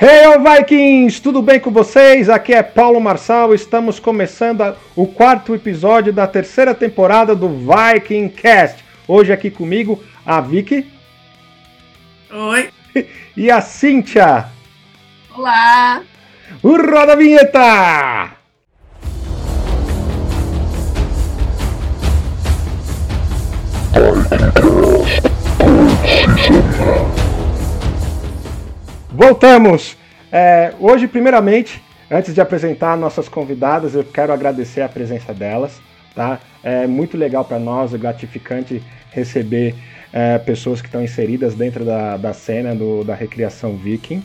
[0.00, 1.20] Hey, Vikings!
[1.20, 2.30] Tudo bem com vocês?
[2.30, 3.52] Aqui é Paulo Marçal.
[3.52, 8.84] Estamos começando o quarto episódio da terceira temporada do Viking Cast.
[9.08, 10.86] Hoje aqui comigo a Vicky.
[12.30, 12.70] Oi.
[13.36, 14.46] E a Cíntia.
[15.36, 16.02] Olá.
[16.62, 18.38] Roda a vinheta!
[29.18, 29.97] Voltamos!
[30.30, 35.80] É, hoje, primeiramente, antes de apresentar nossas convidadas, eu quero agradecer a presença delas.
[36.14, 36.38] Tá?
[36.62, 39.74] É muito legal para nós, é gratificante receber
[40.12, 44.22] é, pessoas que estão inseridas dentro da, da cena do, da recriação viking.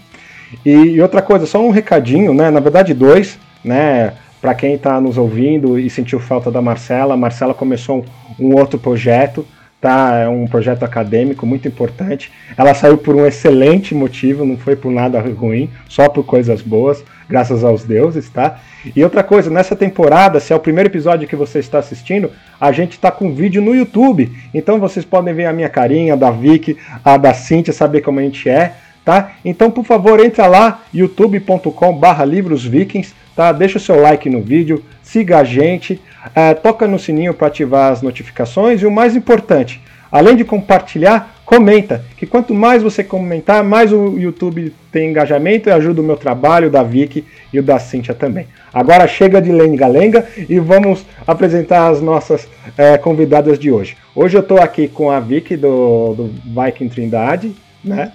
[0.66, 2.49] E, e, outra coisa, só um recadinho, né?
[2.49, 4.13] Na verdade, dois, né?
[4.41, 8.05] Para quem está nos ouvindo e sentiu falta da Marcela, a Marcela começou
[8.39, 9.45] um, um outro projeto
[9.84, 10.20] tá?
[10.20, 12.31] É um projeto acadêmico muito importante.
[12.56, 17.03] Ela saiu por um excelente motivo, não foi por nada ruim, só por coisas boas,
[17.28, 18.61] graças aos deuses, tá?
[18.95, 22.72] E outra coisa, nessa temporada, se é o primeiro episódio que você está assistindo, a
[22.72, 24.31] gente está com vídeo no YouTube.
[24.54, 28.22] Então vocês podem ver a minha carinha, a da Vicky, a da Cintia, saber como
[28.22, 29.34] a gente é, tá?
[29.44, 33.52] Então, por favor, entra lá, youtube.com/livrosvikings, tá?
[33.52, 36.00] Deixa o seu like no vídeo, siga a gente,
[36.35, 41.41] é, toca no sininho para ativar as notificações e o mais importante, além de compartilhar,
[41.45, 46.15] comenta, que quanto mais você comentar, mais o YouTube tem engajamento e ajuda o meu
[46.15, 48.47] trabalho, o da Vicky e o da Cintia também.
[48.73, 53.97] Agora chega de lenga-lenga e vamos apresentar as nossas é, convidadas de hoje.
[54.15, 58.11] Hoje eu estou aqui com a Vicky do, do Viking Trindade, né?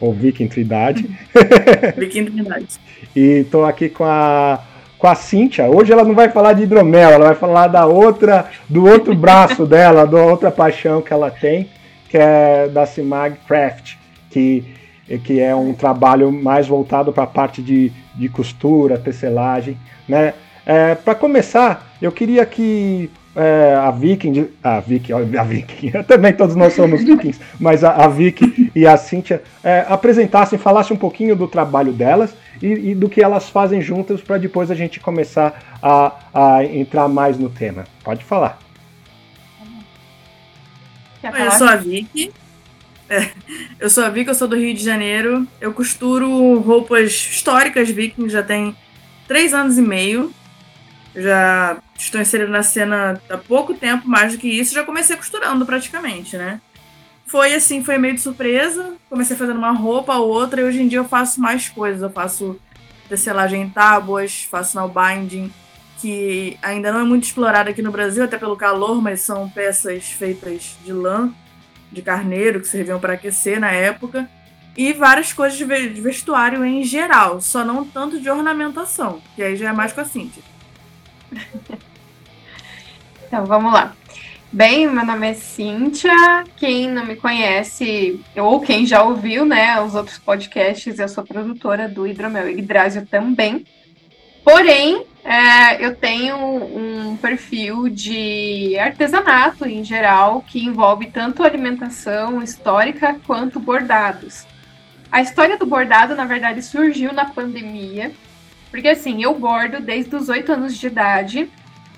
[0.00, 1.08] Ou Viking Trindade.
[1.96, 2.66] Viking Trindade.
[3.14, 4.60] e estou aqui com a
[5.02, 5.68] com a Cíntia.
[5.68, 9.66] Hoje ela não vai falar de hidromel, ela vai falar da outra, do outro braço
[9.66, 11.68] dela, da outra paixão que ela tem,
[12.08, 13.96] que é da Cimag Craft,
[14.30, 14.64] que,
[15.24, 19.76] que é um trabalho mais voltado para a parte de, de costura, tecelagem.
[20.08, 20.34] Né?
[20.64, 26.54] É, para começar, eu queria que é, a Viking, a Viking, a Viking, também todos
[26.54, 31.34] nós somos Vikings, mas a, a Vicky e a Cíntia é, apresentassem, falassem um pouquinho
[31.34, 32.32] do trabalho delas
[32.62, 37.08] e, e do que elas fazem juntas para depois a gente começar a, a, entrar
[37.08, 37.84] mais no tema.
[38.04, 38.58] Pode falar.
[41.22, 42.32] Eu sou a Vicky.
[43.08, 43.30] É,
[43.78, 45.46] eu sou a Vicky, eu sou do Rio de Janeiro.
[45.60, 48.76] Eu costuro roupas históricas vikings já tem
[49.26, 50.32] três anos e meio.
[51.14, 55.66] já estou inserida na cena há pouco tempo, mais do que isso, já comecei costurando
[55.66, 56.60] praticamente, né?
[57.32, 58.94] Foi assim, foi meio de surpresa.
[59.08, 62.02] Comecei fazendo uma roupa ou outra e hoje em dia eu faço mais coisas.
[62.02, 62.60] Eu faço
[63.08, 65.50] tecelagem em tábuas, faço now binding,
[65.98, 70.04] que ainda não é muito explorado aqui no Brasil, até pelo calor, mas são peças
[70.10, 71.32] feitas de lã,
[71.90, 74.28] de carneiro, que serviam para aquecer na época.
[74.76, 79.70] E várias coisas de vestuário em geral, só não tanto de ornamentação, que aí já
[79.70, 80.42] é mais com a Cintia.
[83.26, 83.94] então, vamos lá.
[84.54, 86.44] Bem, meu nome é Cíntia.
[86.58, 91.88] Quem não me conhece, ou quem já ouviu, né, os outros podcasts, eu sou produtora
[91.88, 93.64] do Hidromel Yggdrasil também.
[94.44, 103.18] Porém, é, eu tenho um perfil de artesanato em geral, que envolve tanto alimentação histórica
[103.26, 104.46] quanto bordados.
[105.10, 108.12] A história do bordado, na verdade, surgiu na pandemia,
[108.70, 111.50] porque assim, eu bordo desde os oito anos de idade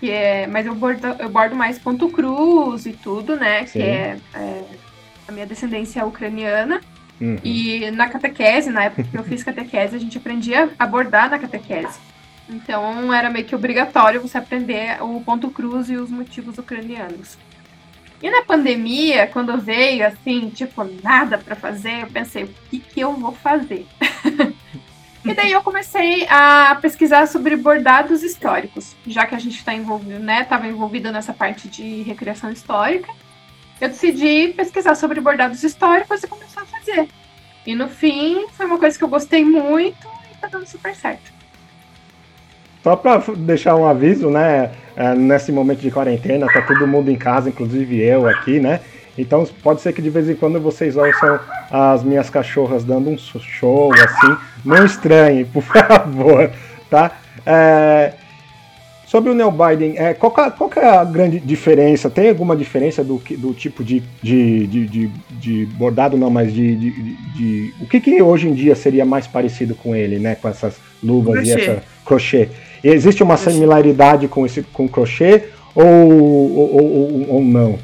[0.04, 0.46] que é.
[0.46, 3.64] Mas eu bordo, eu bordo mais ponto cruz e tudo, né?
[3.66, 3.78] Sim.
[3.78, 4.64] Que é, é,
[5.26, 6.80] a minha descendência ucraniana.
[7.18, 7.38] Uhum.
[7.42, 11.38] E na catequese, na época que eu fiz catequese, a gente aprendia a bordar na
[11.38, 11.98] catequese.
[12.50, 17.38] Então era meio que obrigatório você aprender o ponto cruz e os motivos ucranianos.
[18.22, 23.00] E na pandemia, quando veio assim, tipo, nada para fazer, eu pensei, o que, que
[23.00, 23.86] eu vou fazer?
[25.24, 30.18] E daí eu comecei a pesquisar sobre bordados históricos, já que a gente está envolvido,
[30.18, 30.42] né?
[30.42, 33.10] Estava envolvida nessa parte de recriação histórica.
[33.80, 37.08] Eu decidi pesquisar sobre bordados históricos e começar a fazer.
[37.66, 41.32] E no fim, foi uma coisa que eu gostei muito e tá dando super certo.
[42.82, 44.72] Só para deixar um aviso, né?
[44.94, 48.80] É, nesse momento de quarentena, tá todo mundo em casa, inclusive eu aqui, né?
[49.16, 51.38] Então pode ser que de vez em quando vocês ouçam
[51.70, 54.36] as minhas cachorras dando um show assim.
[54.64, 56.50] Não estranhe, por favor,
[56.90, 57.12] tá?
[57.46, 58.12] É,
[59.14, 62.10] sobre o Neil Biden, é, qual, qual é a grande diferença?
[62.10, 66.74] Tem alguma diferença do, do tipo de, de, de, de, de bordado, não, mas de,
[66.74, 70.34] de, de, O que, que hoje em dia seria mais parecido com ele, né?
[70.34, 71.48] Com essas luvas crochê.
[71.48, 72.48] e essa crochê.
[72.82, 73.52] Existe uma crochê.
[73.52, 75.44] similaridade com esse com crochê
[75.76, 77.78] ou, ou, ou, ou não?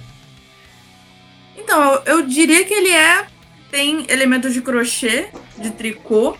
[1.70, 3.24] Então, eu, diria que ele é.
[3.70, 6.36] Tem elementos de crochê, de tricô.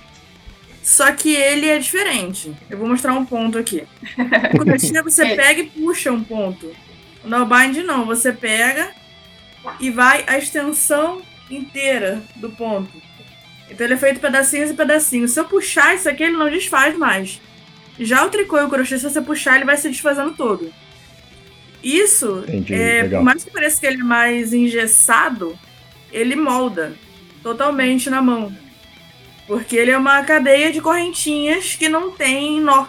[0.83, 2.53] Só que ele é diferente.
[2.69, 3.87] Eu vou mostrar um ponto aqui.
[4.53, 6.75] O crochê você pega e puxa um ponto.
[7.23, 8.91] No bind não, você pega
[9.79, 12.91] e vai a extensão inteira do ponto.
[13.71, 15.31] Então ele é feito pedacinhos e pedacinhos.
[15.31, 17.41] Se eu puxar isso aqui, ele não desfaz mais.
[18.01, 20.73] Já o tricô e o crochê, se você puxar, ele vai se desfazendo todo.
[21.83, 25.59] Isso, Entendi, é, por mais que pareça que ele é mais engessado,
[26.13, 26.93] ele molda
[27.43, 28.53] totalmente na mão.
[29.47, 32.87] Porque ele é uma cadeia de correntinhas que não tem nó.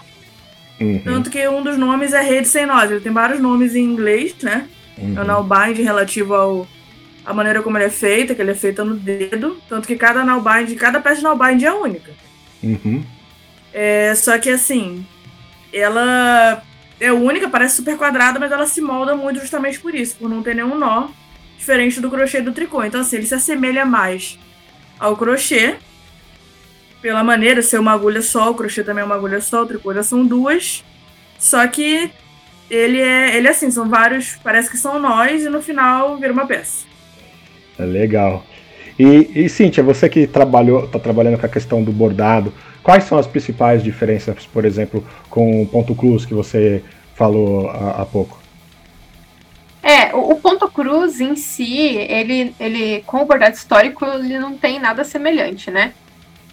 [0.80, 2.92] Uhum, Tanto que um dos nomes é rede sem nós.
[2.92, 4.68] Ele tem vários nomes em inglês, né?
[4.98, 5.18] uhum.
[5.18, 6.68] É o Nalbind relativo ao
[7.24, 9.62] a maneira como ele é feito, que ele é feito no dedo.
[9.70, 12.12] Tanto que cada Nalbind, cada peça de Nalbind é única.
[12.64, 13.04] Uhum.
[13.74, 15.06] É, só que assim,
[15.72, 16.64] ela
[17.02, 20.44] é única, parece super quadrada, mas ela se molda muito justamente por isso, por não
[20.44, 21.08] ter nenhum nó,
[21.58, 22.84] diferente do crochê do tricô.
[22.84, 24.38] Então, assim, ele se assemelha mais
[25.00, 25.76] ao crochê,
[27.02, 29.92] pela maneira, ser uma agulha só, o crochê também é uma agulha só, o tricô
[29.96, 30.84] já são duas.
[31.40, 32.12] Só que
[32.70, 36.32] ele é, ele é assim, são vários, parece que são nós, e no final vira
[36.32, 36.86] uma peça.
[37.80, 38.46] É legal.
[39.00, 42.54] E, e Cíntia, você que trabalhou, está trabalhando com a questão do bordado,
[42.84, 46.84] quais são as principais diferenças, por exemplo, com o ponto cruz que você
[47.16, 48.40] falou há, há pouco?
[49.84, 54.58] É, o, o ponto cruz em si, ele, ele, com o bordado histórico, ele não
[54.58, 55.94] tem nada semelhante, né?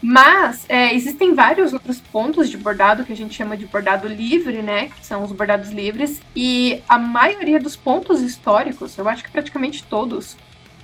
[0.01, 4.63] Mas é, existem vários outros pontos de bordado que a gente chama de bordado livre,
[4.63, 4.89] né?
[4.89, 6.23] Que são os bordados livres.
[6.37, 10.37] E a maioria dos pontos históricos, eu acho que praticamente todos,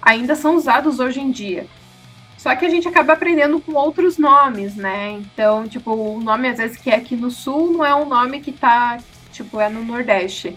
[0.03, 1.67] ainda são usados hoje em dia.
[2.45, 5.13] Só que a gente acaba aprendendo com outros nomes, né?
[5.13, 8.39] Então, tipo, o nome às vezes que é aqui no sul não é um nome
[8.41, 8.99] que tá,
[9.33, 10.55] tipo, é no Nordeste.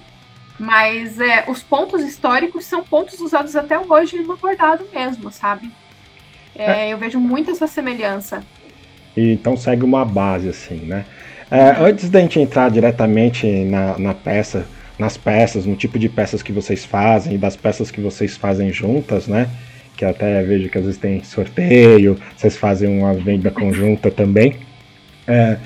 [0.59, 5.71] Mas é, os pontos históricos são pontos usados até hoje no bordado mesmo, sabe?
[6.53, 8.43] É, eu vejo muito essa semelhança.
[9.15, 11.05] E, então segue uma base, assim, né?
[11.49, 14.67] É, antes da gente entrar diretamente na, na peça,
[14.99, 18.73] nas peças, no tipo de peças que vocês fazem e das peças que vocês fazem
[18.73, 19.49] juntas, né?
[19.97, 24.55] Que até vejo que às vezes tem sorteio, vocês fazem uma venda conjunta também.
[25.27, 25.57] É,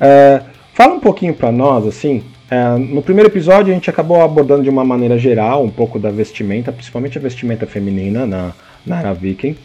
[0.00, 0.40] é,
[0.72, 2.22] fala um pouquinho para nós, assim.
[2.50, 6.10] é, no primeiro episódio a gente acabou abordando de uma maneira geral um pouco da
[6.10, 8.52] vestimenta, principalmente a vestimenta feminina na,
[8.86, 9.56] na era viking.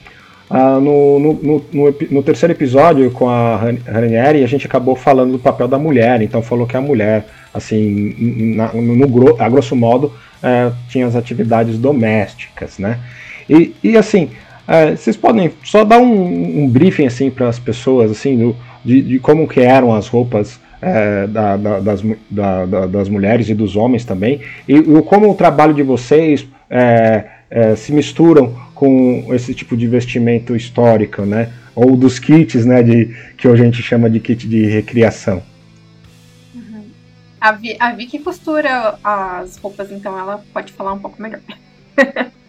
[0.54, 5.31] Ah, no, no, no, no terceiro episódio com a Ran- Ranieri, a gente acabou falando
[5.31, 10.12] do papel da mulher, então falou que a mulher, assim, na- no, a grosso modo,
[10.44, 13.00] eh, tinha as atividades domésticas, né?
[13.50, 14.30] E, e assim,
[14.68, 19.02] eh, vocês podem só dar um, um briefing, assim, para as pessoas, assim, do, de,
[19.02, 23.54] de como que eram as roupas eh, da- da- das, da- da- das mulheres e
[23.54, 29.28] dos homens também, e, o- como o trabalho de vocês eh, eh, se misturam com
[29.32, 31.50] esse tipo de vestimento histórico, né?
[31.76, 32.82] Ou dos kits, né?
[32.82, 35.42] De, que a gente chama de kit de recriação.
[37.40, 41.40] A, Vi, a Vicky costura as roupas, então ela pode falar um pouco melhor.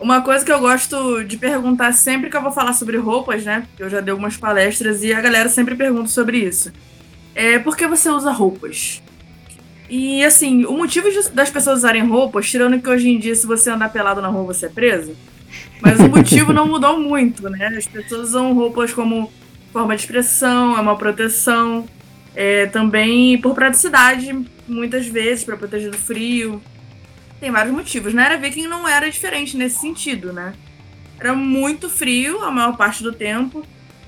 [0.00, 3.66] Uma coisa que eu gosto de perguntar sempre que eu vou falar sobre roupas, né?
[3.78, 6.72] Eu já dei algumas palestras e a galera sempre pergunta sobre isso.
[7.34, 9.00] É por que você usa roupas?
[9.88, 13.46] E assim, o motivo de- das pessoas usarem roupas, tirando que hoje em dia, se
[13.46, 15.14] você andar pelado na rua, você é preso.
[15.80, 17.66] Mas o motivo não mudou muito, né?
[17.76, 19.30] As pessoas usam roupas como
[19.72, 21.86] forma de expressão, é uma proteção.
[22.34, 24.34] É, também por praticidade,
[24.66, 26.60] muitas vezes, para proteger do frio.
[27.42, 28.14] Tem vários motivos.
[28.14, 30.54] Na era viking não era diferente nesse sentido, né?
[31.18, 33.66] Era muito frio a maior parte do tempo.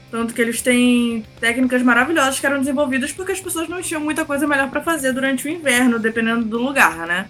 [0.08, 4.24] Tanto que eles têm técnicas maravilhosas que eram desenvolvidas porque as pessoas não tinham muita
[4.24, 7.26] coisa melhor para fazer durante o inverno, dependendo do lugar, né?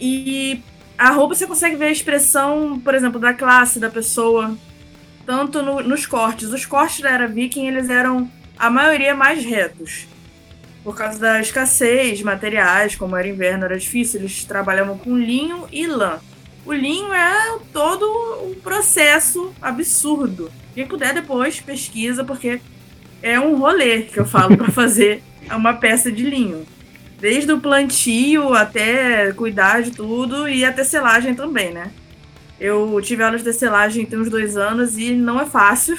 [0.00, 0.62] E
[0.96, 4.56] a roupa você consegue ver a expressão, por exemplo, da classe da pessoa,
[5.26, 6.52] tanto no- nos cortes.
[6.52, 10.06] Os cortes da era viking, eles eram a maioria mais retos.
[10.82, 15.66] Por causa da escassez de materiais, como era inverno, era difícil, eles trabalhavam com linho
[15.70, 16.18] e lã.
[16.64, 18.04] O linho é todo
[18.44, 20.50] um processo absurdo.
[20.74, 22.60] Quem puder depois pesquisa, porque
[23.22, 26.66] é um rolê que eu falo para fazer uma peça de linho.
[27.20, 31.92] Desde o plantio até cuidar de tudo e a tecelagem também, né?
[32.58, 35.96] Eu tive aulas de tecelagem tem uns dois anos e não é fácil.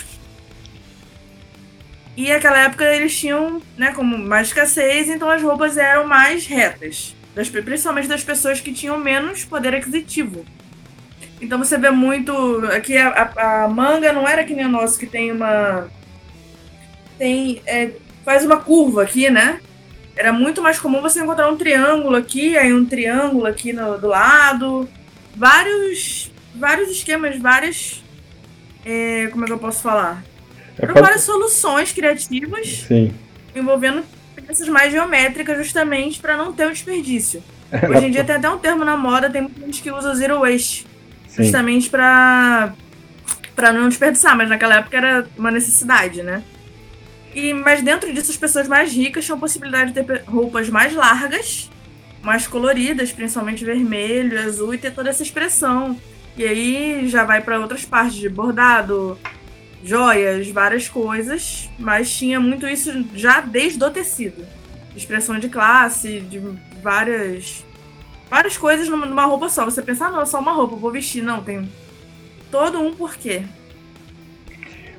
[2.15, 7.15] E naquela época eles tinham, né, como mais escassez, então as roupas eram mais retas.
[7.33, 10.45] Das, principalmente das pessoas que tinham menos poder aquisitivo.
[11.41, 12.31] Então você vê muito.
[12.67, 15.89] Aqui a, a- a manga não era que nem o nosso, que tem uma.
[17.17, 17.61] Tem.
[17.65, 17.91] é,
[18.23, 19.59] faz uma curva aqui, né?
[20.15, 24.07] Era muito mais comum você encontrar um triângulo aqui, aí um triângulo aqui no- do
[24.07, 24.87] lado.
[25.35, 26.31] Vários.
[26.55, 28.03] Vários esquemas, várias.
[28.85, 30.23] é, como é que eu posso falar?
[30.79, 33.13] É, soluções criativas Sim.
[33.55, 34.03] envolvendo
[34.47, 37.43] peças mais geométricas, justamente para não ter o um desperdício.
[37.89, 40.41] Hoje em dia tem até um termo na moda, tem muita gente que usa zero
[40.41, 40.85] waste,
[41.27, 41.43] Sim.
[41.43, 42.73] justamente para
[43.55, 46.41] para não desperdiçar, mas naquela época era uma necessidade, né?
[47.35, 50.93] E, mas dentro disso, as pessoas mais ricas tinham a possibilidade de ter roupas mais
[50.93, 51.69] largas,
[52.21, 55.95] mais coloridas, principalmente vermelho, azul, e ter toda essa expressão.
[56.37, 59.19] E aí já vai para outras partes de bordado,
[59.83, 64.45] joias, várias coisas, mas tinha muito isso já desde o tecido.
[64.95, 66.41] Expressão de classe, de
[66.81, 67.65] várias
[68.29, 69.65] várias coisas numa roupa só.
[69.65, 71.21] Você pensa, ah, não, é só uma roupa, vou vestir.
[71.21, 71.69] Não, tem
[72.49, 73.41] todo um porquê.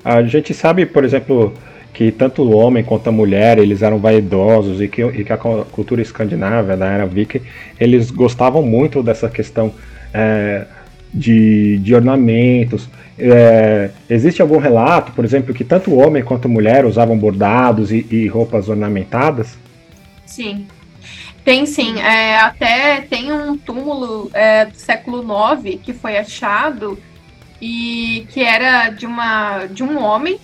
[0.05, 1.55] A gente sabe, por exemplo,
[1.93, 5.37] que tanto o homem quanto a mulher, eles eram vaidosos e que, e que a
[5.39, 7.41] cultura escandinava, da era viking,
[7.81, 9.73] eles gostavam muito dessa questão
[10.13, 10.67] é,
[11.15, 12.89] de, de ornamentos.
[13.17, 18.27] É, existe algum relato, por exemplo, que tanto homem quanto mulher usavam bordados e, e
[18.27, 19.57] roupas ornamentadas?
[20.27, 20.67] Sim.
[21.45, 25.23] Tem sim, é, até tem um túmulo é, do século
[25.63, 26.99] IX que foi achado
[27.61, 30.41] e que era de, uma, de um homem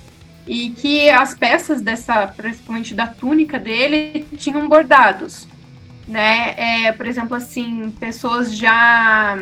[0.46, 5.48] e que as peças dessa, principalmente da túnica dele, tinham bordados,
[6.06, 6.54] né?
[6.56, 9.38] É, por exemplo, assim, pessoas já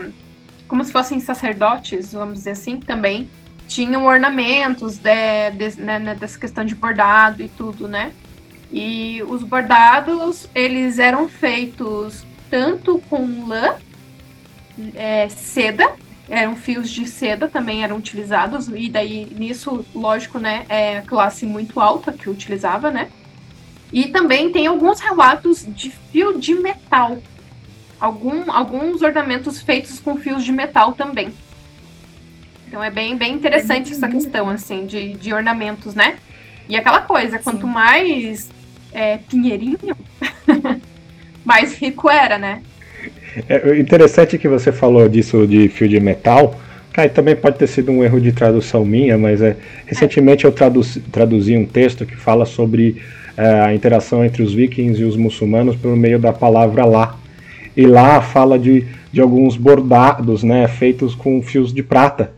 [0.68, 3.28] como se fossem sacerdotes, vamos dizer assim, também
[3.66, 8.12] tinham ornamentos de, de, né, né, dessa questão de bordado e tudo, né?
[8.70, 13.76] E os bordados, eles eram feitos tanto com lã,
[14.94, 15.96] é, seda,
[16.28, 21.80] eram fios de seda também eram utilizados, e daí nisso, lógico, né, é classe muito
[21.80, 23.10] alta que utilizava, né?
[23.90, 27.18] E também tem alguns relatos de fio de metal,
[28.00, 31.32] algum, alguns ornamentos feitos com fios de metal também.
[32.66, 36.16] Então é bem, bem interessante é essa questão, assim, de, de ornamentos, né?
[36.68, 37.72] E aquela coisa, quanto Sim.
[37.72, 38.50] mais
[38.92, 39.96] é, pinheirinho,
[41.44, 42.62] mais rico era, né?
[43.48, 46.58] É interessante que você falou disso de fio de metal.
[46.92, 51.00] Cara, também pode ter sido um erro de tradução minha, mas é, recentemente eu traduzi,
[51.00, 53.00] traduzi um texto que fala sobre
[53.36, 57.16] é, a interação entre os vikings e os muçulmanos por meio da palavra lá,
[57.78, 62.32] e lá fala de, de alguns bordados, né, feitos com fios de prata,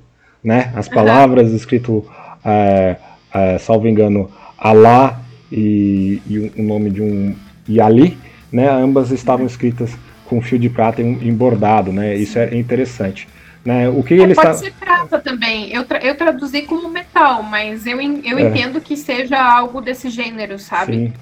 [0.44, 1.56] né, as palavras uhum.
[1.56, 2.04] escrito,
[2.44, 2.96] é,
[3.32, 5.18] é, salvo engano, Alá
[5.50, 7.34] e, e, o nome de um
[7.66, 8.18] e Ali,
[8.52, 13.26] né, ambas estavam escritas com fio de prata em, bordado, né, isso é interessante.
[13.64, 14.64] Né, o que é, ele pode está...
[14.64, 15.72] ser prata também.
[15.72, 18.42] Eu, tra eu traduzi como metal, mas eu, eu é.
[18.42, 20.92] entendo que seja algo desse gênero, sabe?
[20.92, 21.12] Sim.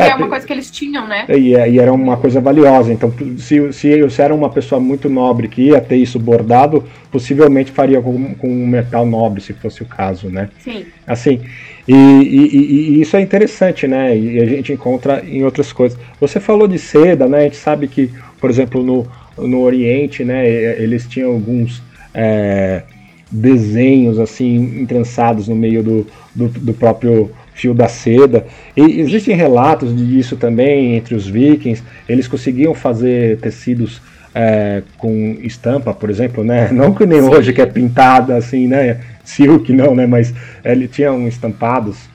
[0.00, 1.26] É, é uma coisa que eles tinham, né?
[1.28, 2.92] E, e, era uma coisa valiosa.
[2.92, 7.70] Então, se, se, se era uma pessoa muito nobre que ia ter isso bordado, possivelmente
[7.70, 10.48] faria com, com um metal nobre, se fosse o caso, né?
[10.58, 10.86] Sim.
[11.06, 11.40] Assim,
[11.86, 14.16] e, e, e, isso é interessante, né?
[14.16, 15.98] E a gente encontra em outras coisas.
[16.20, 17.38] Você falou de seda, né?
[17.38, 20.48] A gente sabe que, por exemplo, no, no Oriente, né?
[20.48, 21.82] Eles tinham alguns
[22.14, 22.82] é,
[23.30, 28.46] desenhos assim entrançados no meio do, do, do próprio fio da seda.
[28.76, 31.82] E existem relatos disso também entre os vikings.
[32.08, 34.00] Eles conseguiam fazer tecidos
[34.34, 36.70] é, com estampa, por exemplo, né?
[36.72, 37.28] Não que nem Sim.
[37.28, 39.00] hoje que é pintada assim, né?
[39.24, 40.06] Silk não, né?
[40.06, 42.08] Mas eles tinham estampados.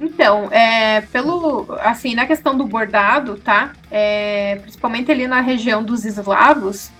[0.00, 3.72] Então, é, pelo assim, na questão do bordado, tá?
[3.90, 6.92] É, principalmente ali na região dos eslavos,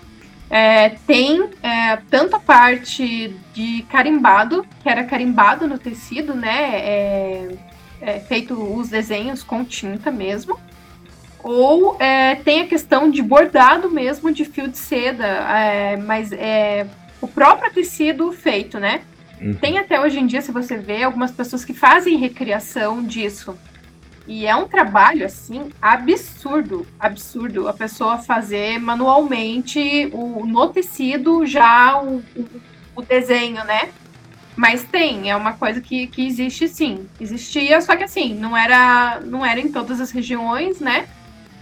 [0.49, 6.81] é, tem é, tanto a parte de carimbado, que era carimbado no tecido, né?
[6.81, 7.49] É,
[8.01, 10.59] é feito os desenhos com tinta mesmo.
[11.43, 16.87] Ou é, tem a questão de bordado mesmo de fio de seda, é, mas é
[17.21, 19.03] o próprio tecido feito, né?
[19.41, 19.55] Uhum.
[19.55, 23.57] Tem até hoje em dia, se você vê, algumas pessoas que fazem recriação disso.
[24.27, 27.69] E é um trabalho, assim, absurdo, absurdo.
[27.69, 32.49] A pessoa fazer manualmente o, no tecido já o, o,
[32.97, 33.91] o desenho, né?
[34.57, 37.07] Mas tem, é uma coisa que, que existe sim.
[37.21, 41.07] Existia, só que assim, não era, não era em todas as regiões, né?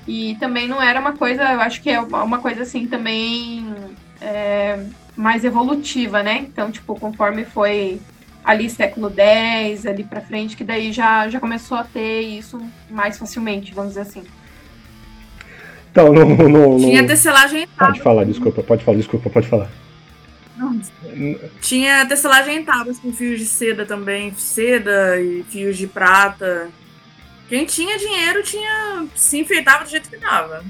[0.06, 3.74] E também não era uma coisa, eu acho que é uma coisa assim também
[4.20, 6.38] é, mais evolutiva, né?
[6.38, 8.00] Então, tipo, conforme foi
[8.44, 12.60] ali século X, ali para frente, que daí já, já começou a ter isso
[12.90, 14.22] mais facilmente, vamos dizer assim.
[15.90, 16.78] Então, no, no, no...
[16.78, 17.88] Tinha tecelagem em tábuas.
[17.88, 19.70] Pode falar, desculpa, pode falar, desculpa, pode falar.
[21.60, 26.68] Tinha tecelagem em tábuas com fios de seda também, seda e fios de prata.
[27.48, 30.64] Quem tinha dinheiro tinha se enfeitava do jeito que dava.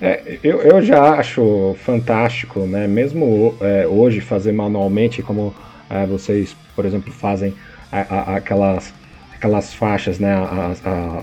[0.00, 2.86] É, eu, eu já acho fantástico, né?
[2.86, 5.54] Mesmo é, hoje fazer manualmente, como
[5.94, 7.54] é, vocês por exemplo, fazem
[7.90, 8.92] a, a, aquelas
[9.36, 10.34] aquelas faixas, né,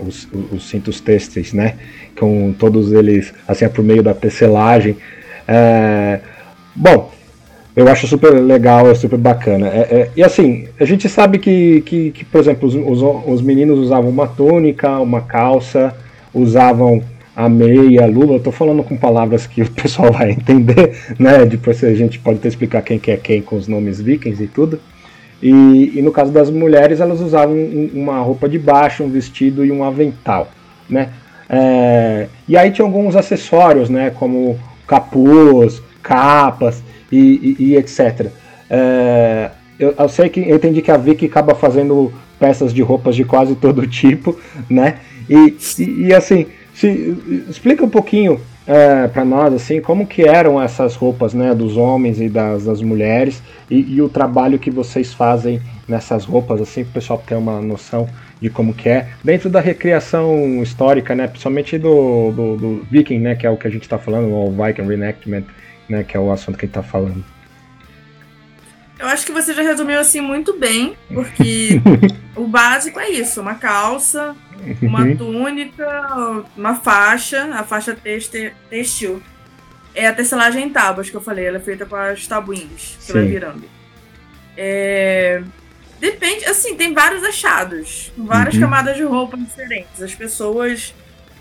[0.06, 1.76] os, os, cintos têxteis, né,
[2.16, 4.96] com todos eles assim por meio da tecelagem.
[5.48, 6.20] É,
[6.76, 7.12] bom,
[7.76, 9.68] eu acho super legal, é super bacana.
[9.70, 13.42] É, é, e assim, a gente sabe que, que, que por exemplo, os, os, os,
[13.42, 15.96] meninos usavam uma túnica, uma calça,
[16.32, 17.02] usavam
[17.36, 18.34] a meia, a luva.
[18.34, 21.46] Eu tô falando com palavras que o pessoal vai entender, né?
[21.46, 24.48] Depois a gente pode até explicar quem que é quem com os nomes vikings e
[24.48, 24.80] tudo.
[25.42, 27.56] E, e no caso das mulheres, elas usavam
[27.94, 30.52] uma roupa de baixo, um vestido e um avental,
[30.88, 31.10] né?
[31.50, 34.12] É, e aí tinha alguns acessórios, né?
[34.12, 38.28] Como capuz, capas e, e, e etc.
[38.70, 43.16] É, eu, eu, sei que eu entendi que a Vicky acaba fazendo peças de roupas
[43.16, 44.38] de quase todo tipo,
[44.70, 45.00] né?
[45.30, 46.46] E, e assim,
[46.82, 51.78] se, explica um pouquinho é, para nós assim como que eram essas roupas, né, dos
[51.78, 56.84] homens e das, das mulheres e, e, o trabalho que vocês fazem nessas roupas, assim,
[56.84, 58.08] para o pessoal ter uma noção
[58.42, 63.36] de como que é dentro da recriação histórica, né, principalmente do, do, do Viking, né,
[63.36, 65.44] que é o que a gente está falando, o Viking Reenactment
[65.92, 67.24] né, que é o assunto que a gente tá falando.
[68.98, 71.82] Eu acho que você já resumiu assim muito bem, porque
[72.36, 74.36] o básico é isso: uma calça,
[74.82, 75.18] uma uhum.
[75.18, 77.96] túnica, uma faixa, a faixa
[78.70, 79.22] têxtil.
[79.94, 83.04] É a tecelagem em tábuas que eu falei, ela é feita com as tabuinhas que
[83.04, 83.14] Sim.
[83.14, 83.64] vai virando.
[84.56, 85.44] É...
[86.00, 88.62] Depende, assim, tem vários achados, várias uhum.
[88.62, 90.02] camadas de roupa diferentes.
[90.02, 90.96] As pessoas,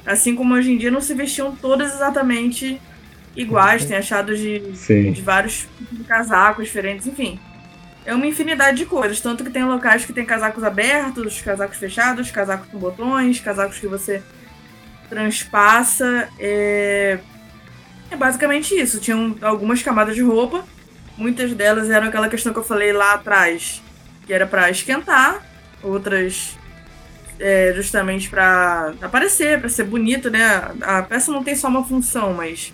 [0.04, 2.80] assim como hoje em dia, não se vestiam todas exatamente
[3.34, 4.58] iguais, tem achados de,
[5.12, 5.66] de vários
[6.06, 7.38] casacos diferentes, enfim.
[8.10, 12.28] É uma infinidade de coisas, tanto que tem locais que tem casacos abertos, casacos fechados,
[12.32, 14.20] casacos com botões, casacos que você
[15.08, 16.28] transpassa.
[16.36, 17.20] É,
[18.10, 18.98] é basicamente isso.
[18.98, 20.66] Tinham algumas camadas de roupa,
[21.16, 23.80] muitas delas eram aquela questão que eu falei lá atrás,
[24.26, 25.46] que era para esquentar,
[25.80, 26.58] outras
[27.38, 30.72] é, justamente para aparecer, para ser bonito, né?
[30.80, 32.72] A peça não tem só uma função, mas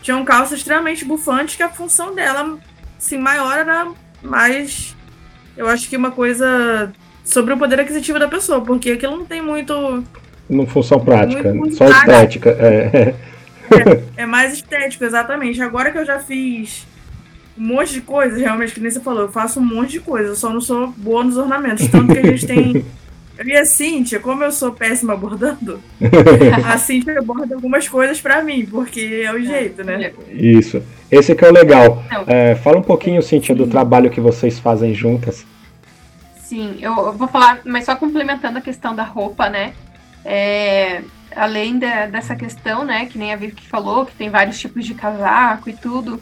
[0.00, 2.58] tinham calças extremamente bufantes que a função dela,
[2.96, 4.96] assim, maior era mais.
[5.56, 6.92] Eu acho que uma coisa
[7.24, 10.04] sobre o poder aquisitivo da pessoa, porque aquilo não tem muito.
[10.48, 12.50] Não função prática, muito, só estética.
[12.50, 13.14] É.
[13.70, 14.22] é.
[14.22, 15.60] é mais estético, exatamente.
[15.60, 16.86] Agora que eu já fiz
[17.56, 20.30] um monte de coisas, realmente, que nem você falou, eu faço um monte de coisas,
[20.30, 21.86] eu só não sou boa nos ornamentos.
[21.88, 22.84] Tanto que a gente tem
[23.44, 25.80] e a Cíntia, como eu sou péssima bordando,
[26.66, 30.12] a Cíntia borda algumas coisas para mim, porque é o jeito, né?
[30.30, 30.82] Isso.
[31.10, 32.02] Esse que é o legal.
[32.26, 35.46] É, fala um pouquinho, Cíntia, do trabalho que vocês fazem juntas.
[36.40, 39.72] Sim, eu, vou falar, mas só complementando a questão da roupa, né?
[40.24, 41.02] É,
[41.36, 44.94] além de, dessa questão, né, que nem a Vicky falou, que tem vários tipos de
[44.94, 46.20] casaco e tudo,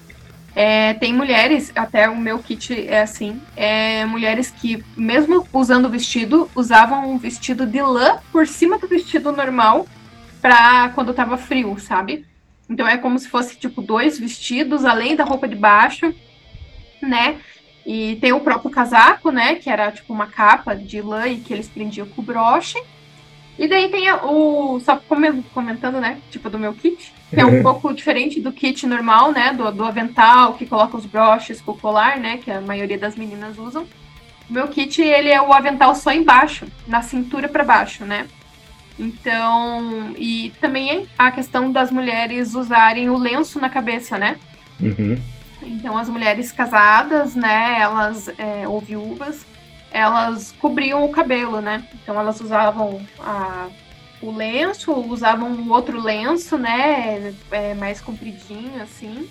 [0.58, 6.50] é, tem mulheres, até o meu kit é assim, é, mulheres que, mesmo usando vestido,
[6.56, 9.86] usavam um vestido de lã por cima do vestido normal
[10.40, 12.24] pra quando tava frio, sabe?
[12.70, 16.14] Então é como se fosse, tipo, dois vestidos, além da roupa de baixo,
[17.02, 17.38] né?
[17.84, 19.56] E tem o próprio casaco, né?
[19.56, 22.82] Que era, tipo, uma capa de lã e que eles prendiam com broche.
[23.58, 24.78] E daí tem o.
[24.80, 25.00] Só
[25.54, 26.18] comentando, né?
[26.30, 27.12] Tipo, do meu kit.
[27.30, 29.52] Que é um pouco diferente do kit normal, né?
[29.52, 32.36] Do, do avental, que coloca os broches com o colar, né?
[32.36, 33.86] Que a maioria das meninas usam.
[34.48, 38.26] O meu kit, ele é o avental só embaixo, na cintura para baixo, né?
[38.98, 40.14] Então.
[40.18, 44.36] E também a questão das mulheres usarem o lenço na cabeça, né?
[44.78, 45.18] Uhum.
[45.62, 47.78] Então, as mulheres casadas, né?
[47.80, 48.28] Elas.
[48.38, 49.46] É, ou viúvas
[49.96, 51.85] elas cobriam o cabelo, né?
[52.02, 53.68] Então elas usavam a,
[54.20, 57.32] o lenço, usavam um outro lenço, né?
[57.50, 59.28] É, mais compridinho, assim.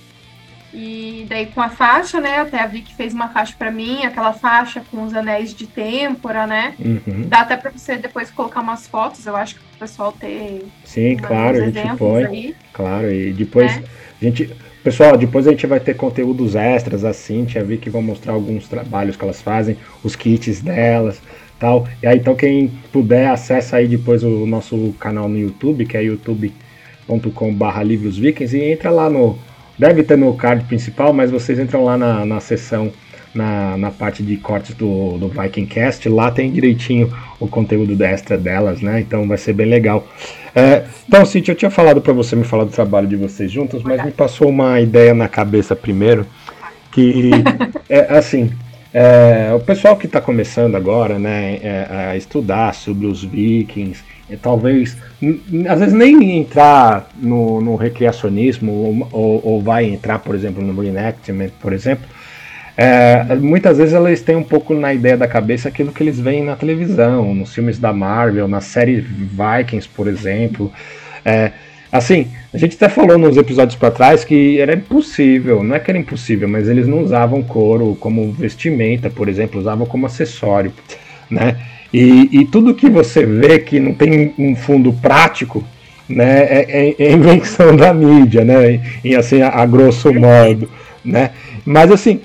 [0.74, 2.40] E daí com a faixa, né?
[2.40, 6.46] Até a Vicky fez uma faixa para mim, aquela faixa com os anéis de têmpora,
[6.46, 6.74] né?
[6.80, 7.28] Uhum.
[7.28, 10.66] Dá até para você depois colocar umas fotos, eu acho que o pessoal ter.
[10.84, 12.26] Sim, claro, a gente põe.
[12.26, 13.84] Aí, claro, e depois né?
[14.22, 18.04] a gente Pessoal, depois a gente vai ter conteúdos extras, a Cintia, vi que vão
[18.04, 21.20] mostrar alguns trabalhos que elas fazem, os kits delas,
[21.58, 21.88] tal.
[22.04, 26.04] E aí, então, quem puder, acessa aí depois o nosso canal no YouTube, que é
[26.04, 29.40] youtube.com.br livrosvikings, e entra lá no.
[29.76, 32.94] Deve ter no card principal, mas vocês entram lá na, na seção
[33.36, 36.08] na, na parte de cortes do, do Vikingcast.
[36.10, 39.02] Lá tem direitinho o conteúdo extra delas, né?
[39.02, 40.08] Então vai ser bem legal.
[40.56, 43.84] É, então, Cintia, eu tinha falado para você me falar do trabalho de vocês juntos,
[43.84, 46.26] mas me passou uma ideia na cabeça primeiro,
[46.92, 47.32] que
[47.90, 48.52] é assim.
[48.98, 54.38] É, o pessoal que está começando agora, né, é, a estudar sobre os vikings, e
[54.38, 54.98] talvez,
[55.70, 60.82] às vezes nem entrar no, no recreacionismo ou, ou, ou, vai entrar, por exemplo, no
[60.82, 62.06] reenactment, por exemplo,
[62.78, 66.44] é, muitas vezes eles têm um pouco na ideia da cabeça aquilo que eles veem
[66.44, 70.72] na televisão, nos filmes da Marvel, na série Vikings, por exemplo.
[71.24, 71.52] É,
[71.90, 75.90] assim, a gente até falou nos episódios para trás que era impossível, não é que
[75.90, 80.74] era impossível, mas eles não usavam couro como vestimenta, por exemplo, usavam como acessório,
[81.30, 81.58] né?
[81.94, 85.64] E, e tudo que você vê que não tem um fundo prático,
[86.10, 88.82] né, é, é, é invenção da mídia, né?
[89.02, 90.70] E assim, a, a grosso modo,
[91.06, 91.32] né?
[91.66, 92.22] Mas assim,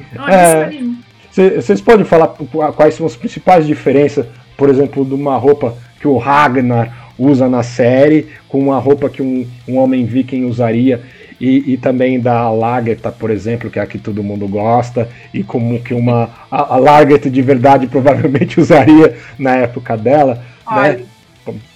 [1.30, 2.28] vocês é, podem falar
[2.76, 4.26] quais são as principais diferenças,
[4.56, 9.22] por exemplo, de uma roupa que o Ragnar usa na série com uma roupa que
[9.22, 11.02] um, um homem viking usaria
[11.40, 15.42] e, e, também da Lagerta, por exemplo, que é a que todo mundo gosta, e
[15.42, 20.42] como que uma a, a Lagerta de verdade provavelmente usaria na época dela, né?
[20.66, 21.04] Olha, né?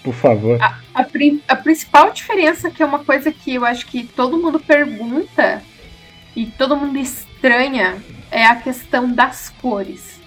[0.03, 0.61] Por favor.
[0.61, 1.07] A, a,
[1.49, 5.63] a, principal diferença, que é uma coisa que eu acho que todo mundo pergunta
[6.37, 6.99] e todo mundo
[7.45, 10.19] estranha, é a questão das cores.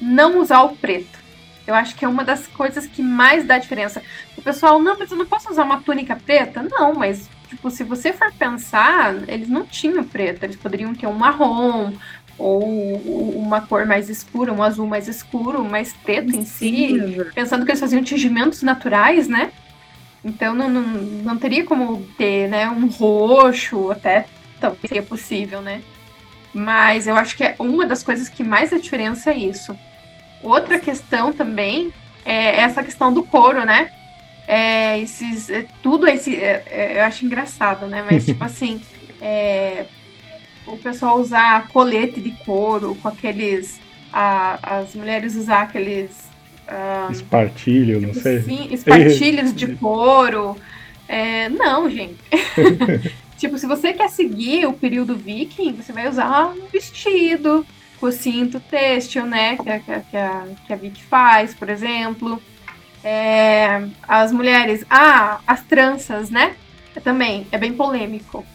[0.00, 1.18] Não usar o preto.
[1.66, 4.00] Eu acho que é uma das coisas que mais dá diferença.
[4.36, 6.62] O pessoal, não, mas eu não posso usar uma túnica preta?
[6.62, 10.44] Não, mas, tipo, se você for pensar, eles não tinham preto.
[10.44, 11.92] Eles poderiam ter um marrom,
[12.38, 12.62] ou
[13.36, 17.16] uma cor mais escura, um azul mais escuro, mais preto em si.
[17.34, 19.50] Pensando que eles faziam tingimentos naturais, né?
[20.24, 24.26] Então não, não, não teria como ter né, um roxo, até
[24.60, 25.82] talvez seria possível, né?
[26.54, 29.76] Mas eu acho que é uma das coisas que mais a diferença é isso.
[30.40, 31.92] Outra questão também
[32.24, 33.90] é essa questão do couro, né?
[34.46, 36.36] É, esses, é, tudo esse.
[36.36, 38.04] É, é, eu acho engraçado, né?
[38.08, 38.80] Mas, tipo assim,
[39.20, 39.86] é,
[40.66, 43.80] o pessoal usar colete de couro com aqueles.
[44.12, 46.30] A, as mulheres usar aqueles.
[46.68, 48.42] Um, espartilho, não sei.
[48.42, 50.56] Sim, espartilhos de couro.
[51.08, 52.18] É, não, gente.
[53.44, 57.66] Tipo, se você quer seguir o período viking, você vai usar um vestido
[58.00, 59.58] com cinto têxtil, né?
[59.58, 62.42] Que a, que a, que a Vic faz, por exemplo.
[63.04, 66.56] É, as mulheres, ah, as tranças, né?
[67.02, 68.46] Também, é bem polêmico.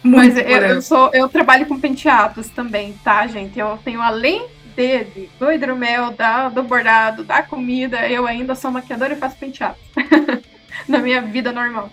[0.00, 3.58] Mas eu, eu, sou, eu trabalho com penteados também, tá, gente?
[3.58, 9.14] Eu tenho além dele, do hidromel, da, do bordado, da comida, eu ainda sou maquiadora
[9.14, 9.80] e faço penteados.
[10.86, 11.90] Na minha vida normal.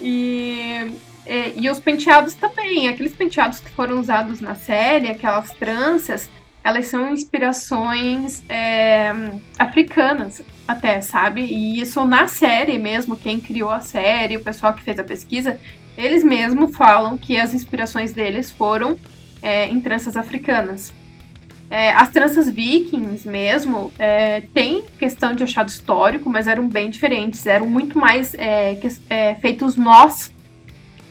[0.00, 0.92] E,
[1.26, 6.30] e, e, os penteados também, aqueles penteados que foram usados na série, aquelas tranças,
[6.62, 9.12] elas são inspirações é,
[9.58, 11.42] africanas, até, sabe?
[11.42, 15.58] E isso na série mesmo, quem criou a série, o pessoal que fez a pesquisa,
[15.96, 18.98] eles mesmos falam que as inspirações deles foram
[19.42, 20.92] é, em tranças africanas.
[21.70, 27.44] É, as tranças vikings mesmo é, tem questão de achado histórico, mas eram bem diferentes.
[27.46, 30.32] Eram muito mais é, que, é, feitos nós,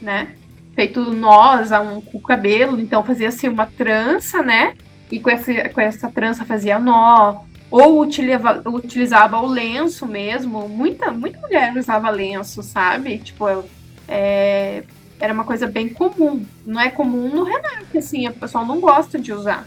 [0.02, 0.28] né?
[0.74, 4.74] Feito nós a um, com o cabelo, então fazia-se uma trança, né?
[5.10, 7.42] E com essa, com essa trança fazia nó.
[7.70, 10.68] Ou utilizava, utilizava o lenço mesmo.
[10.68, 13.18] Muita, muita mulher usava lenço, sabe?
[13.18, 13.64] Tipo,
[14.08, 14.82] é,
[15.20, 16.44] era uma coisa bem comum.
[16.66, 19.66] Não é comum no Renato, assim, o pessoal não gosta de usar.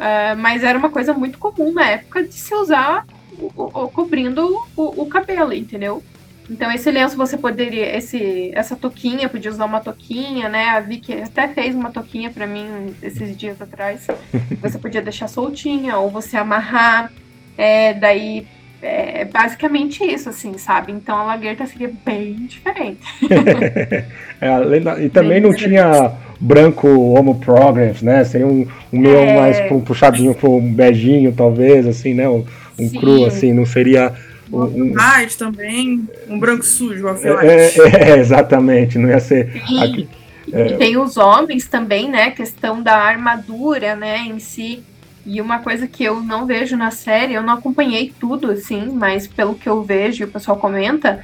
[0.00, 3.04] Uh, mas era uma coisa muito comum na época de se usar
[3.38, 4.42] o, o, cobrindo
[4.74, 6.02] o, o, cabelo, entendeu?
[6.48, 10.70] Então esse lenço você poderia, esse, essa toquinha, podia usar uma toquinha, né?
[10.70, 14.06] A Vicky até fez uma toquinha para mim esses dias atrás.
[14.62, 17.12] Você podia deixar soltinha ou você amarrar.
[17.56, 18.46] É, daí
[18.82, 20.92] é basicamente isso, assim, sabe?
[20.92, 23.06] Então a laguerta seria bem diferente.
[24.40, 25.68] é, e também bem não diferente.
[25.68, 28.24] tinha branco homo progress, né?
[28.24, 29.36] Seria um, um meio é...
[29.36, 32.28] mais puxadinho para um beijinho, talvez, assim, né?
[32.28, 32.44] Um,
[32.78, 34.12] um cru, assim, não seria.
[34.50, 34.94] Um, um...
[35.38, 39.62] também, um branco sujo, é, é, é, exatamente, não ia ser.
[39.80, 40.08] Aqui,
[40.52, 40.68] é...
[40.68, 42.30] E tem os homens também, né?
[42.30, 44.82] Questão da armadura, né, em si.
[45.24, 49.26] E uma coisa que eu não vejo na série, eu não acompanhei tudo, assim, mas
[49.26, 51.20] pelo que eu vejo e o pessoal comenta,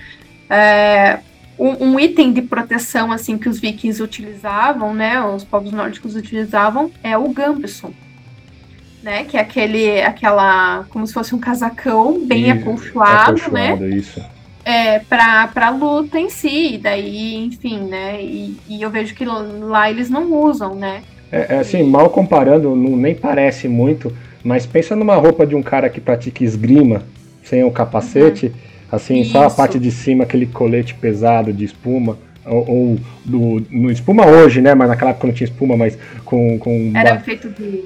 [0.51, 1.19] é,
[1.59, 6.91] um, um, item de proteção assim que os vikings utilizavam, né, os povos nórdicos utilizavam,
[7.03, 7.93] é o gambson,
[9.03, 14.23] né, que é aquele, aquela, como se fosse um casacão bem acolchoado, acolchoado, né, isso.
[14.65, 19.91] É, para para luta em si, daí, enfim, né, e, e, eu vejo que lá
[19.91, 21.03] eles não usam, né.
[21.31, 24.15] É, é assim, mal comparando, não, nem parece muito,
[24.45, 27.03] mas pensa numa roupa de um cara que pratica esgrima
[27.43, 28.47] sem o capacete.
[28.47, 29.33] Uhum Assim, Isso.
[29.33, 32.19] só a parte de cima, aquele colete pesado de espuma.
[32.45, 34.75] Ou, ou do, no espuma hoje, né?
[34.75, 36.59] Mas naquela época não tinha espuma, mas com.
[36.59, 37.85] com era feito de,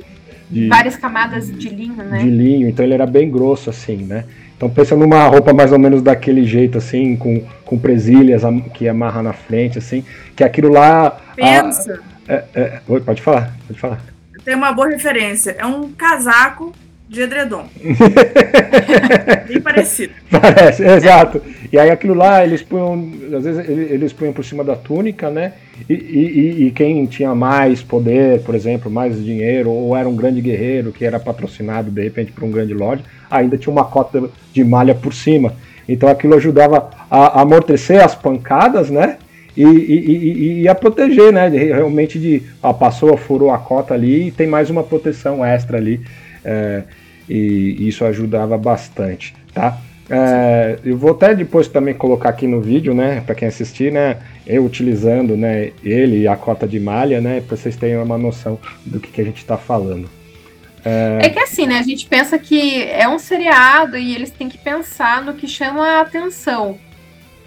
[0.51, 2.19] de, várias camadas de linho, né?
[2.19, 4.25] De linho, então ele era bem grosso, assim, né?
[4.55, 8.43] Então pensa numa roupa mais ou menos daquele jeito, assim, com, com presilhas
[8.75, 10.05] que amarra na frente, assim,
[10.37, 11.19] que aquilo lá.
[11.35, 11.99] Pensa!
[12.29, 14.01] A, É, é, oi, pode falar, pode falar.
[14.45, 15.57] Tem uma boa referência.
[15.59, 16.73] É um casaco
[17.11, 17.65] de edredom.
[19.49, 20.13] Bem parecido.
[20.31, 21.43] Parece, exato.
[21.73, 25.55] E aí aquilo lá, eles punham, às vezes eles punham por cima da túnica, né?
[25.89, 30.41] E, e, e, quem tinha mais poder, por exemplo, mais dinheiro, ou era um grande
[30.41, 34.63] guerreiro que era patrocinado de repente por um grande lord, ainda tinha uma cota de
[34.63, 35.55] malha por cima.
[35.89, 39.19] Então aquilo ajudava a, amortecer as pancadas, né?
[39.57, 41.49] E, e, e, a proteger, né?
[41.49, 46.01] Realmente de a passou, furou a cota ali e tem mais uma proteção extra ali.
[46.45, 46.85] É,
[47.29, 49.79] e isso ajudava bastante, tá?
[50.11, 54.17] É, eu vou até depois também colocar aqui no vídeo, né, para quem assistir, né,
[54.45, 58.59] eu utilizando, né, ele e a cota de malha, né, para vocês terem uma noção
[58.85, 60.11] do que, que a gente está falando.
[60.85, 61.21] É...
[61.23, 61.29] é...
[61.29, 65.23] que assim, né, a gente pensa que é um seriado e eles têm que pensar
[65.23, 66.77] no que chama a atenção.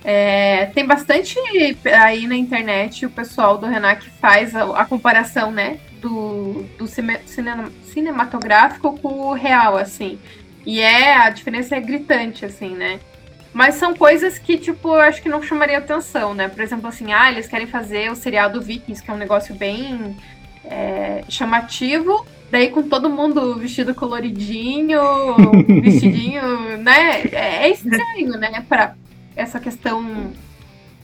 [0.04, 1.40] É, tem bastante
[1.86, 6.86] aí na internet o pessoal do Renan que faz a, a comparação, né, do, do
[6.88, 7.18] cine,
[7.84, 10.20] cinematográfico com o real, assim.
[10.66, 13.00] E é, a diferença é gritante, assim, né?
[13.54, 16.48] Mas são coisas que, tipo, eu acho que não chamaria atenção, né?
[16.48, 19.54] Por exemplo, assim, ah, eles querem fazer o serial do Vikings, que é um negócio
[19.54, 20.18] bem
[20.66, 25.02] é, chamativo, daí com todo mundo vestido coloridinho,
[25.82, 27.22] vestidinho, né?
[27.32, 28.66] É, é estranho, né?
[28.68, 28.96] Pra
[29.36, 30.32] essa questão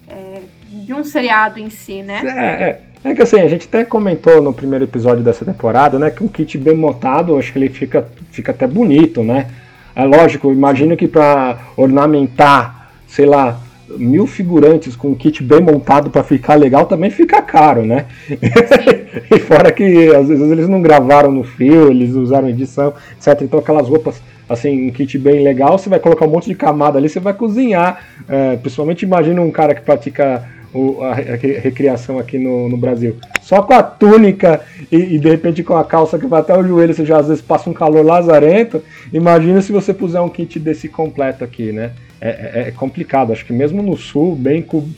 [0.07, 2.21] é, de um seriado em si, né?
[2.25, 2.81] É, é.
[3.01, 6.27] É que assim, a gente até comentou no primeiro episódio dessa temporada, né, que um
[6.27, 9.47] kit bem montado, acho que ele fica, fica até bonito, né?
[9.95, 13.57] É lógico, imagino que para ornamentar, sei lá,
[13.97, 18.05] mil figurantes com um kit bem montado para ficar legal também fica caro, né?
[18.29, 23.41] e fora que às vezes eles não gravaram no fio, eles usaram edição, etc.
[23.41, 26.97] Então aquelas roupas, assim, um kit bem legal, você vai colocar um monte de camada
[26.97, 28.03] ali, você vai cozinhar.
[28.27, 33.17] É, principalmente imagina um cara que pratica o, a, recriação aqui no, no, Brasil.
[33.41, 36.63] Só com a túnica e, e, de repente com a calça que vai até o
[36.63, 38.83] joelho, você já às vezes passa um calor lazarento.
[39.11, 41.91] Imagina se você puser um kit desse completo aqui, né?
[42.21, 43.31] É, é, é complicado.
[43.31, 44.89] Acho que mesmo no sul, bem com,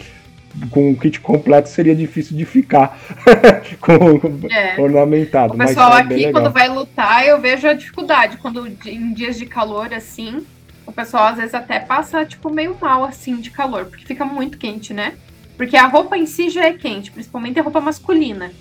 [0.70, 3.00] com um kit completo, seria difícil de ficar
[3.80, 4.80] com, é.
[4.80, 5.54] ornamentado.
[5.54, 8.38] O pessoal é aqui, quando vai lutar, eu vejo a dificuldade.
[8.38, 10.46] Quando em dias de calor assim,
[10.86, 14.58] o pessoal às vezes até passa tipo meio mal assim de calor, porque fica muito
[14.58, 15.14] quente, né?
[15.58, 18.52] Porque a roupa em si já é quente, principalmente a roupa masculina,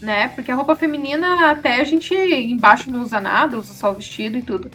[0.00, 0.28] né?
[0.28, 4.38] Porque a roupa feminina até a gente embaixo não usa nada, usa só o vestido
[4.38, 4.70] e tudo.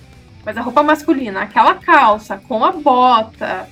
[0.46, 3.68] Mas a roupa masculina, aquela calça com a bota,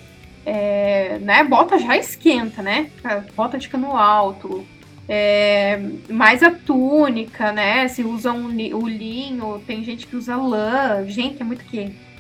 [0.45, 1.43] é, né?
[1.43, 2.89] Bota já esquenta, né?
[3.35, 4.65] Bota de cano alto.
[5.07, 7.87] É, mais a túnica, né?
[7.87, 11.05] Se usa um, o linho, tem gente que usa lã.
[11.07, 12.10] Gente, é muito quente.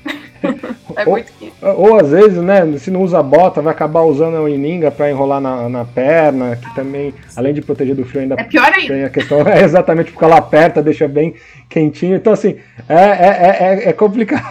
[0.95, 4.49] É ou, muito Ou às vezes, né, se não usa bota, vai acabar usando a
[4.49, 8.43] ininga para enrolar na, na perna, que também, além de proteger do frio, ainda é
[8.43, 8.93] pior ainda.
[8.93, 11.35] tem a questão, é exatamente porque ela aperta, deixa bem
[11.69, 12.15] quentinho.
[12.15, 12.55] Então, assim,
[12.89, 14.41] é, é, é, é complicado.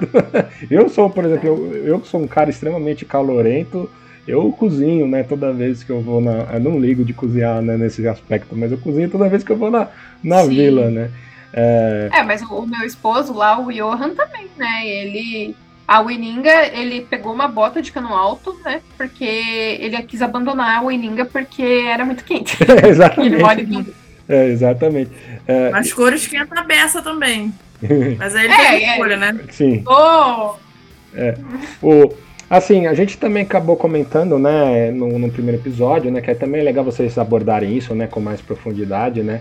[0.70, 3.88] eu sou, por exemplo, eu, eu sou um cara extremamente calorento.
[4.28, 6.46] Eu cozinho, né, toda vez que eu vou na.
[6.52, 9.56] Eu não ligo de cozinhar né, nesse aspecto, mas eu cozinho toda vez que eu
[9.56, 9.88] vou na,
[10.22, 11.10] na vila, né?
[11.52, 12.10] É...
[12.12, 14.86] é, mas o meu esposo lá, o Johan, também, né?
[14.86, 15.56] Ele.
[15.86, 18.80] A Wininga, ele pegou uma bota de cano alto, né?
[18.96, 22.56] Porque ele quis abandonar a Wininga porque era muito quente.
[22.62, 23.34] É, exatamente.
[23.34, 23.86] ele mora em
[24.30, 25.10] é, exatamente.
[25.48, 25.72] É...
[25.74, 27.52] As cores esquentam a beça também.
[28.16, 28.92] Mas aí ele é, é.
[28.92, 29.40] escolha, né?
[29.50, 29.82] Sim.
[29.84, 30.54] Oh!
[31.12, 31.34] É.
[31.82, 32.14] O,
[32.48, 36.62] assim, a gente também acabou comentando, né, no, no primeiro episódio, né, que é também
[36.62, 39.40] legal vocês abordarem isso, né, com mais profundidade, né,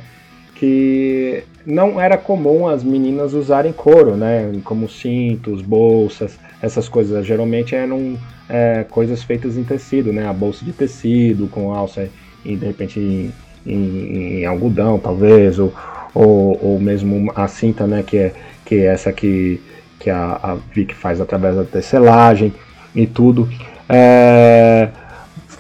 [0.60, 4.52] que não era comum as meninas usarem couro, né?
[4.66, 7.26] Como cintos, bolsas, essas coisas.
[7.26, 8.18] Geralmente eram
[8.50, 10.28] é, coisas feitas em tecido, né?
[10.28, 12.10] A bolsa de tecido com alça
[12.44, 13.32] e de repente em,
[13.66, 15.74] em, em algodão, talvez, ou,
[16.14, 18.04] ou, ou, mesmo a cinta, né?
[18.06, 18.34] Que é,
[18.66, 19.62] que é essa que,
[19.98, 22.54] que a, a Vic faz através da tecelagem
[22.94, 23.48] e tudo.
[23.88, 24.49] É,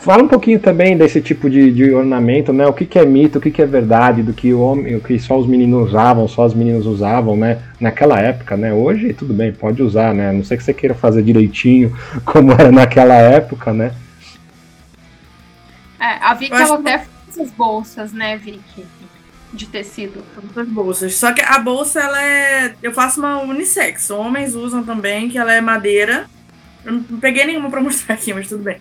[0.01, 2.65] Fala um pouquinho também desse tipo de, de ornamento, né?
[2.65, 5.01] O que, que, é mito, o que, que é verdade, do que o homem, o
[5.01, 7.61] que só os meninos usavam, só as meninas usavam, né?
[7.81, 8.71] Naquela época, né?
[8.71, 10.29] Hoje tudo bem, pode usar, né?
[10.29, 13.93] A não sei que você queira fazer direitinho como era naquela época, né?
[15.99, 18.85] É, a Vicky ela até faz essas bolsas, né, Vicky?
[19.51, 20.23] De tecido.
[20.55, 21.15] As bolsas.
[21.15, 22.73] Só que a bolsa, ela é.
[22.81, 24.09] Eu faço uma unissex.
[24.11, 26.25] Homens usam também, que ela é madeira.
[26.85, 28.77] Eu não peguei nenhuma pra mostrar aqui, mas tudo bem.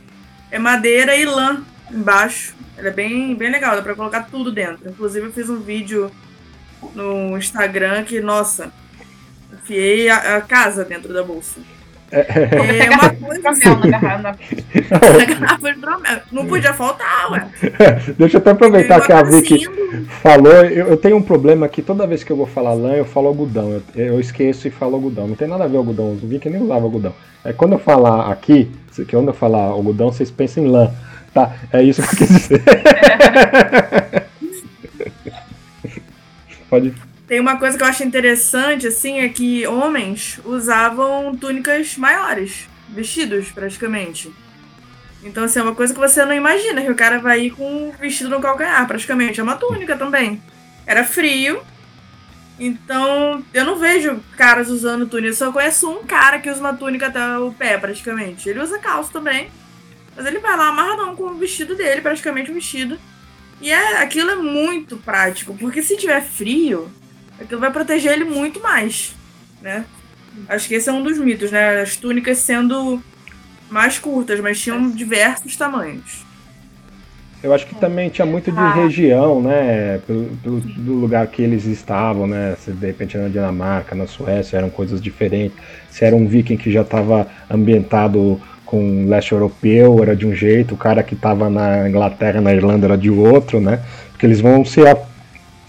[0.51, 2.55] É madeira e lã embaixo.
[2.77, 4.89] Ela é bem, bem legal, dá pra colocar tudo dentro.
[4.89, 6.11] Inclusive eu fiz um vídeo
[6.95, 8.73] no Instagram que, nossa,
[9.53, 11.61] enfiei a, a casa dentro da bolsa.
[12.11, 13.69] É, é uma coisa assim.
[13.69, 16.19] na garrafa de hidromel.
[16.33, 17.47] Não podia faltar, ué.
[18.19, 19.67] Deixa eu até aproveitar que a Vicky
[20.23, 20.53] falou.
[20.53, 23.29] Eu, eu, tenho um problema que toda vez que eu vou falar lã, eu falo
[23.29, 23.73] algodão.
[23.73, 25.27] Eu, eu esqueço e falo algodão.
[25.27, 26.13] Não tem nada a ver algodão.
[26.13, 27.15] O Vicky nem usava algodão.
[27.45, 30.91] É quando eu falar aqui, que quando eu falar algodão, vocês pensam em lã.
[31.35, 31.53] Tá?
[31.73, 32.63] É isso que eu quis dizer.
[36.71, 42.67] Pode tem uma coisa que eu acho interessante, assim, é que homens usavam túnicas maiores,
[42.89, 44.33] vestidos, praticamente.
[45.23, 47.89] Então, assim, é uma coisa que você não imagina, que o cara vai ir com
[47.89, 49.41] um vestido no calcanhar, praticamente.
[49.41, 50.41] É uma túnica também.
[50.87, 51.61] Era frio,
[52.59, 55.29] então eu não vejo caras usando túnica.
[55.29, 58.49] Eu só conheço um cara que usa uma túnica até o pé, praticamente.
[58.49, 59.51] Ele usa calça também.
[60.17, 62.99] Mas ele vai lá amarradão com o vestido dele, praticamente um vestido.
[63.61, 66.91] E é, aquilo é muito prático, porque se tiver frio,
[67.41, 69.15] aquilo vai proteger ele muito mais,
[69.61, 69.85] né?
[70.49, 71.81] Acho que esse é um dos mitos, né?
[71.81, 73.03] As túnicas sendo
[73.71, 76.27] mais curtas, mas tinham diversos tamanhos.
[77.43, 78.73] Eu acho que também tinha muito de ah.
[78.73, 80.01] região, né?
[80.07, 82.57] Pelo, pelo, do lugar que eles estavam, né?
[82.59, 85.57] Se de repente na Dinamarca, na Suécia, eram coisas diferentes.
[85.89, 90.75] Se era um viking que já estava ambientado com leste europeu, era de um jeito,
[90.75, 93.81] o cara que estava na Inglaterra, na Irlanda, era de outro, né?
[94.11, 94.97] Porque eles vão se, a,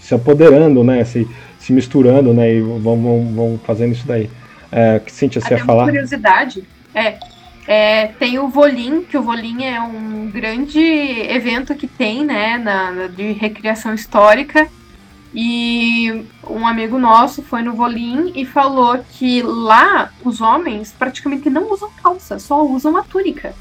[0.00, 1.04] se apoderando, né?
[1.04, 1.26] Se,
[1.70, 2.54] se misturando, né?
[2.54, 4.28] E vão, vão, vão fazendo isso daí.
[4.72, 5.84] É, que Cintia, você ia falar?
[5.84, 7.18] curiosidade, é,
[7.66, 12.90] é, tem o Volim, que o Volim é um grande evento que tem, né, na,
[12.90, 14.68] na, de recriação histórica.
[15.32, 21.72] E um amigo nosso foi no Volim e falou que lá os homens praticamente não
[21.72, 23.54] usam calça, só usam a túnica.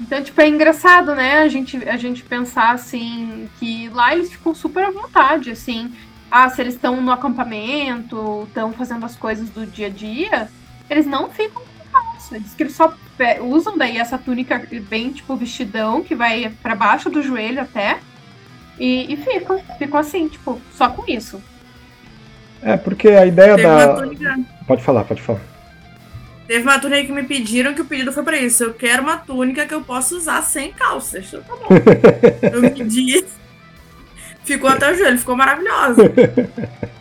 [0.00, 1.38] Então, tipo, é engraçado, né?
[1.38, 5.92] A gente, a gente pensar assim que lá eles ficam super à vontade, assim
[6.30, 10.48] ah, se eles estão no acampamento, estão fazendo as coisas do dia a dia,
[10.90, 12.38] eles não ficam com calça.
[12.38, 12.92] Diz que eles só
[13.42, 17.98] usam daí essa túnica bem, tipo, vestidão, que vai para baixo do joelho até.
[18.78, 21.42] E, e ficam, ficam assim, tipo, só com isso.
[22.62, 23.94] É, porque a ideia Teve da.
[23.94, 24.38] Túnica...
[24.66, 25.40] Pode falar, pode falar.
[26.46, 28.64] Teve uma túnica que me pediram que o pedido foi para isso.
[28.64, 31.26] Eu quero uma túnica que eu possa usar sem calças.
[31.26, 31.68] Então, tá bom.
[32.52, 33.24] eu pedi.
[34.46, 36.02] Ficou até o joelho, ficou maravilhosa.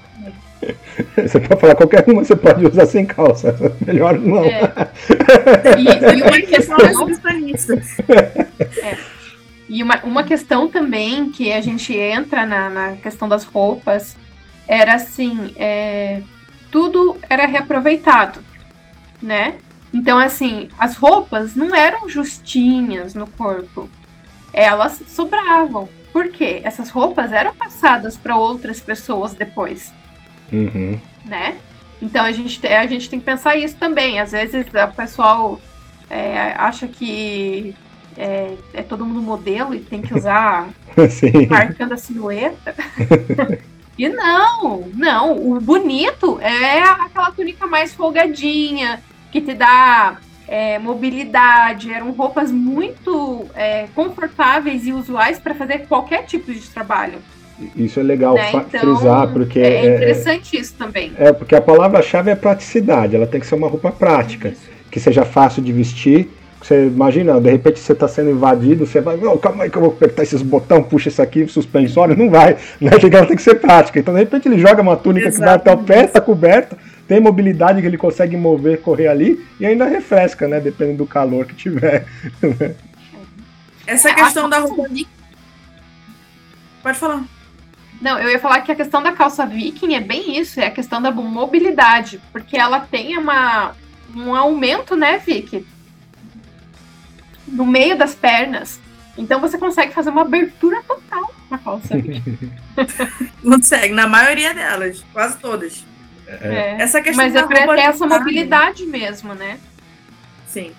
[1.16, 3.56] Você pode falar qualquer uma, você pode usar sem calça.
[3.86, 4.44] Melhor não.
[4.44, 4.62] É.
[5.78, 6.78] E, e, uma questão.
[8.82, 8.98] é.
[9.68, 14.16] E uma, uma questão também que a gente entra na, na questão das roupas
[14.68, 16.22] era assim: é,
[16.72, 18.40] tudo era reaproveitado,
[19.22, 19.56] né?
[19.94, 23.90] Então, assim, as roupas não eram justinhas no corpo,
[24.52, 25.88] elas sobravam.
[26.16, 29.94] Porque essas roupas eram passadas para outras pessoas depois.
[30.50, 30.98] Uhum.
[31.26, 31.58] Né?
[32.02, 34.18] Então a gente, a gente tem que pensar isso também.
[34.22, 35.60] Às vezes o pessoal
[36.10, 37.76] é, acha que
[38.18, 40.70] é, é, todo mundo modelo e tem que usar
[41.50, 42.74] marcando a silhueta.
[44.00, 45.52] e não, não.
[45.52, 53.46] O bonito é aquela túnica mais folgadinha, que te dá é, mobilidade, eram roupas muito
[53.56, 57.20] é, confortáveis e usuais para fazer qualquer tipo de trabalho.
[57.76, 58.50] Isso é legal né?
[58.54, 59.60] então, frisar, porque.
[59.60, 61.14] É, é interessante isso também.
[61.18, 64.70] É, porque a palavra-chave é praticidade, ela tem que ser uma roupa prática, isso.
[64.92, 66.30] que seja fácil de vestir.
[66.62, 69.92] Você imagina, de repente você está sendo invadido, você vai, calma aí que eu vou
[69.92, 72.92] apertar esses botões, puxa isso aqui, suspensório, não vai, né?
[72.92, 74.00] Ela tem que ser prática.
[74.00, 76.76] Então, de repente, ele joga uma túnica que vai até o pé, está coberta,
[77.08, 80.60] tem mobilidade que ele consegue mover, correr ali e ainda refresca, né?
[80.60, 82.08] Dependendo do calor que tiver.
[83.86, 84.90] Essa questão da roupa.
[86.82, 87.24] Pode falar.
[88.02, 90.72] Não, eu ia falar que a questão da calça viking é bem isso, é a
[90.72, 93.74] questão da mobilidade, porque ela tem uma,
[94.14, 95.66] um aumento, né, Vicky?
[97.48, 98.80] No meio das pernas.
[99.18, 101.96] Então você consegue fazer uma abertura total na calça.
[103.42, 105.86] consegue, na maioria delas, quase todas.
[106.42, 106.48] É.
[106.48, 106.82] é.
[106.82, 109.60] Essa questão Mas é para ter essa mobilidade mesmo, né?
[110.48, 110.72] Sim.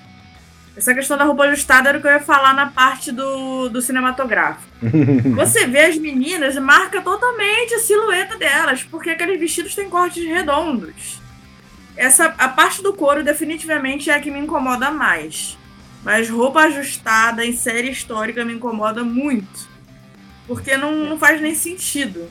[0.76, 3.80] Essa questão da roupa ajustada era o que eu ia falar na parte do, do
[3.80, 4.66] cinematográfico.
[5.34, 11.22] Você vê as meninas, marca totalmente a silhueta delas, porque aqueles vestidos têm cortes redondos.
[11.96, 15.56] Essa, a parte do couro definitivamente é a que me incomoda mais.
[16.04, 19.66] Mas roupa ajustada em série histórica me incomoda muito.
[20.46, 22.30] Porque não, não faz nem sentido.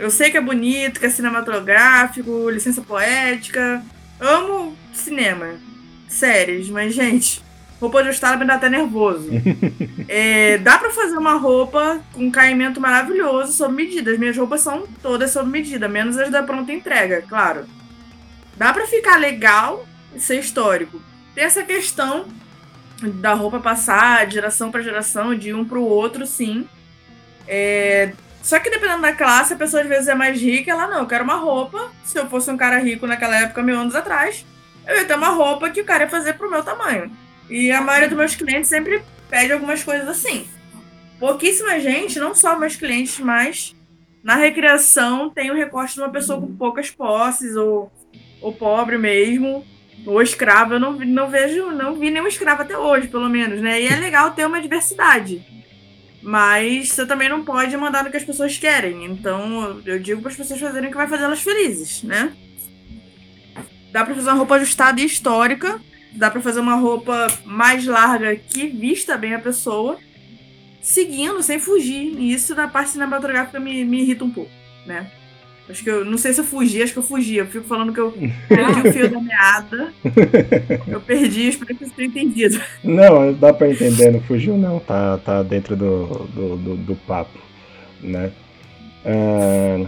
[0.00, 3.84] Eu sei que é bonito, que é cinematográfico, licença poética.
[4.18, 5.56] Amo cinema,
[6.08, 7.42] séries, mas, gente,
[7.78, 9.28] roupa ajustada me dá até nervoso.
[10.08, 14.10] é, dá para fazer uma roupa com um caimento maravilhoso sob medida.
[14.10, 17.66] As minhas roupas são todas sob medida, menos as da pronta entrega, claro.
[18.56, 19.86] Dá para ficar legal,
[20.16, 20.98] ser histórico.
[21.34, 22.24] Tem essa questão
[23.02, 26.66] da roupa passar de geração para geração, de um para o outro, sim.
[27.46, 28.14] É...
[28.42, 31.06] Só que dependendo da classe, a pessoa às vezes é mais rica, ela não, eu
[31.06, 31.90] quero uma roupa.
[32.04, 34.46] Se eu fosse um cara rico naquela época, mil anos atrás,
[34.86, 37.10] eu ia ter uma roupa que o cara ia fazer pro meu tamanho.
[37.48, 40.48] E a maioria dos meus clientes sempre pede algumas coisas assim.
[41.18, 43.76] Pouquíssima gente, não só meus clientes, mas
[44.22, 47.92] na recreação tem o recorte de uma pessoa com poucas posses, ou,
[48.40, 49.64] ou pobre mesmo,
[50.06, 50.74] ou escravo.
[50.74, 53.80] Eu não, não vejo, não vi nenhum escravo até hoje, pelo menos, né?
[53.82, 55.59] E é legal ter uma diversidade.
[56.22, 59.04] Mas você também não pode mandar no que as pessoas querem.
[59.04, 62.32] Então eu digo para as pessoas fazerem o que vai fazer elas felizes, né?
[63.90, 65.80] Dá para fazer uma roupa ajustada e histórica.
[66.12, 69.98] Dá para fazer uma roupa mais larga que vista bem a pessoa.
[70.82, 72.18] Seguindo, sem fugir.
[72.18, 74.50] E isso na parte cinematográfica me, me irrita um pouco,
[74.86, 75.10] né?
[75.70, 77.36] Acho que eu não sei se eu fugi, acho que eu fugi.
[77.36, 78.12] Eu fico falando que eu
[78.48, 79.92] perdi o fio da meada.
[80.88, 82.60] Eu perdi, espero que você tenha entendido.
[82.82, 87.38] Não, dá pra entender, não fugiu não, tá, tá dentro do, do, do, do papo,
[88.02, 88.30] né?
[89.04, 89.86] Uh,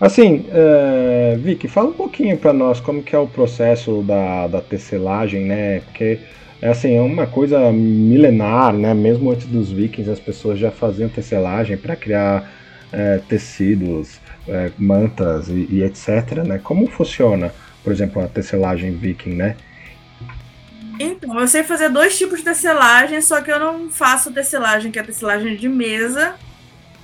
[0.00, 4.60] assim, uh, Vicky, fala um pouquinho para nós como que é o processo da, da
[4.60, 5.80] tecelagem, né?
[5.80, 6.18] Porque
[6.60, 8.92] é assim, é uma coisa milenar, né?
[8.94, 12.50] Mesmo antes dos vikings as pessoas já faziam tecelagem para criar
[12.92, 16.44] é, tecidos, é, mantas e, e, etc.
[16.46, 16.58] Né?
[16.58, 17.52] Como funciona,
[17.84, 19.56] por exemplo, a tecelagem viking, né?
[20.98, 24.98] Então, eu sei fazer dois tipos de tecelagem, só que eu não faço tecelagem, que
[24.98, 26.34] é tecelagem de mesa,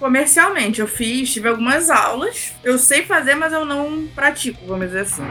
[0.01, 0.81] comercialmente.
[0.81, 5.27] Eu fiz, tive algumas aulas, eu sei fazer, mas eu não pratico, vamos dizer assim.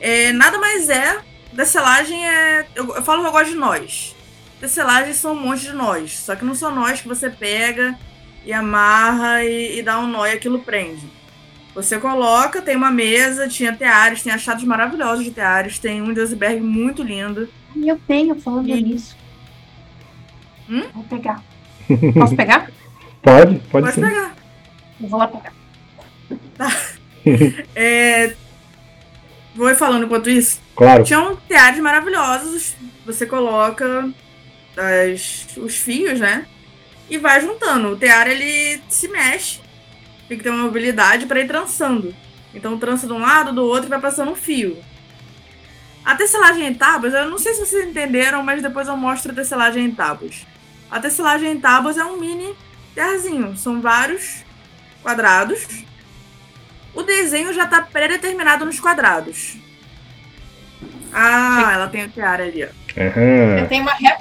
[0.00, 1.18] É, nada mais é,
[1.54, 2.66] tecelagem é.
[2.74, 4.16] Eu, eu falo que eu gosto de nós.
[4.60, 7.96] Tecelagem são um monte de nós, só que não são nós que você pega
[8.44, 11.06] e amarra e, e dá um nó e aquilo prende.
[11.76, 16.58] Você coloca, tem uma mesa, tinha teares, tem achados maravilhosos de teares, tem um Deusberg
[16.58, 17.50] muito lindo.
[17.76, 18.82] Eu tenho, falando e...
[18.82, 19.14] nisso.
[20.70, 20.84] Hum?
[20.94, 21.42] Vou pegar.
[22.14, 22.70] Posso pegar?
[23.20, 24.34] pode, pode, pode pegar.
[24.98, 25.52] Eu vou lá pegar.
[26.56, 26.72] Tá.
[27.76, 28.34] é...
[29.54, 30.62] Vou falando enquanto isso.
[30.74, 31.04] Claro.
[31.04, 32.74] Tinham teares maravilhosos.
[33.04, 34.08] Você coloca
[34.78, 36.46] as, os fios, né?
[37.10, 37.88] E vai juntando.
[37.88, 39.65] O tear ele se mexe
[40.28, 42.14] tem que ter uma mobilidade para ir trançando.
[42.54, 44.76] Então trança de um lado, do outro e vai passando um fio.
[46.04, 49.34] A tecelagem em tábuas, eu não sei se vocês entenderam, mas depois eu mostro a
[49.34, 50.46] tecelagem em tábuas.
[50.90, 52.54] A tecelagem em tábuas é um mini
[52.94, 54.44] terzinho, são vários
[55.02, 55.66] quadrados.
[56.94, 59.58] O desenho já está pré-determinado nos quadrados.
[61.12, 63.00] Ah, ela tem o tiara ali, ó.
[63.00, 63.58] Uhum.
[63.58, 64.18] Eu tenho uma ré.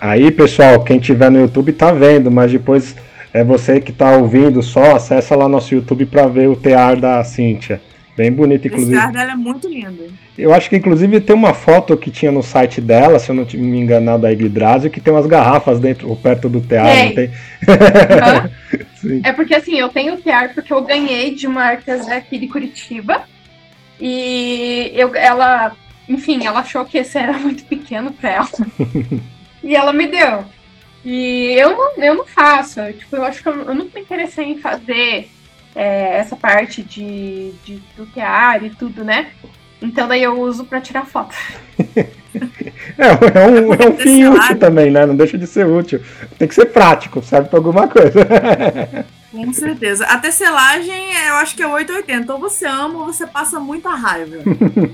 [0.00, 2.96] Aí, pessoal, quem tiver no YouTube tá vendo, mas depois
[3.32, 7.22] é você que está ouvindo só, acessa lá nosso YouTube para ver o tear da
[7.24, 7.80] Cíntia.
[8.16, 8.96] Bem bonito, inclusive.
[8.96, 10.12] O tear dela é muito lindo.
[10.36, 13.46] Eu acho que inclusive tem uma foto que tinha no site dela, se eu não
[13.54, 17.04] me enganar, da Yggdrasil, que tem umas garrafas dentro, perto do tear, é.
[17.04, 17.30] não tem?
[19.04, 19.20] Uhum.
[19.24, 22.48] é porque assim, eu tenho o tear porque eu ganhei de uma artesã aqui de
[22.48, 23.22] Curitiba.
[24.00, 25.76] E eu, ela,
[26.08, 28.48] enfim, ela achou que esse era muito pequeno para ela.
[29.62, 30.44] e ela me deu.
[31.04, 32.80] E eu não, eu não faço.
[32.92, 35.30] Tipo, eu acho que eu, eu nunca me interessei em fazer
[35.74, 39.30] é, essa parte de, de do tear e tudo, né?
[39.80, 41.34] Então daí eu uso para tirar foto.
[41.78, 45.06] é, é um, é um fim útil também, né?
[45.06, 46.02] Não deixa de ser útil.
[46.38, 48.20] Tem que ser prático, serve para alguma coisa.
[49.30, 50.04] Com certeza.
[50.06, 52.32] A tecelagem, eu acho que é 880.
[52.32, 54.36] Ou você ama ou você passa muita raiva.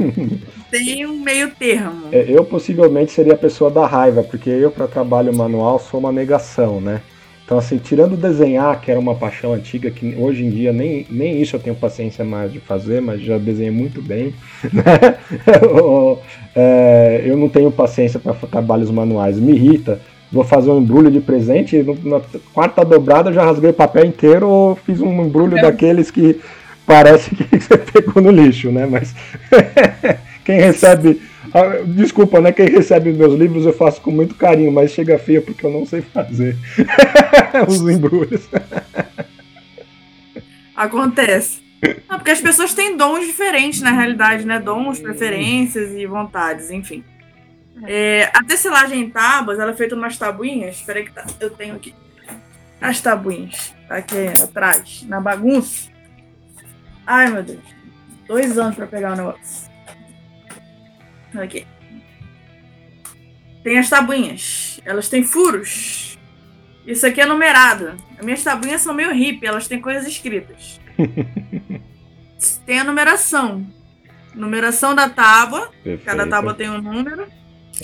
[0.70, 2.08] Tem um meio termo.
[2.12, 6.12] É, eu possivelmente seria a pessoa da raiva, porque eu, para trabalho manual, sou uma
[6.12, 7.00] negação, né?
[7.46, 11.40] Então, assim, tirando desenhar, que era uma paixão antiga, que hoje em dia nem, nem
[11.40, 14.34] isso eu tenho paciência mais de fazer, mas já desenhei muito bem,
[14.72, 15.16] né?
[16.56, 20.00] é, eu não tenho paciência para trabalhos manuais, me irrita
[20.30, 22.20] vou fazer um embrulho de presente, na
[22.52, 25.62] quarta dobrada eu já rasguei o papel inteiro ou fiz um embrulho é.
[25.62, 26.40] daqueles que
[26.86, 28.86] parece que você pegou no lixo, né?
[28.86, 29.14] Mas
[30.44, 31.20] quem recebe.
[31.54, 32.52] Ah, desculpa, né?
[32.52, 35.86] Quem recebe meus livros eu faço com muito carinho, mas chega feio porque eu não
[35.86, 36.56] sei fazer
[37.66, 38.48] os embrulhos.
[40.74, 41.64] Acontece.
[42.08, 44.58] Não, porque as pessoas têm dons diferentes na realidade, né?
[44.58, 47.04] Dons, preferências e vontades, enfim.
[47.84, 50.76] É, a tecelagem em tábuas, ela é feita umas tabuinhas.
[50.76, 51.94] Espera que tá, eu tenho aqui.
[52.80, 53.74] As tabuinhas.
[53.88, 55.90] Tá aqui atrás, na bagunça.
[57.06, 57.62] Ai, meu Deus.
[58.26, 59.70] Dois anos para pegar o negócio.
[61.34, 61.66] Aqui.
[63.62, 64.80] Tem as tabuinhas.
[64.84, 66.18] Elas têm furos.
[66.86, 67.94] Isso aqui é numerado.
[68.18, 70.80] As minhas tabuinhas são meio hippie, elas têm coisas escritas.
[72.64, 73.66] tem a numeração.
[74.34, 75.68] Numeração da tábua.
[75.82, 76.04] Perfeito.
[76.04, 77.26] Cada tábua tem um número.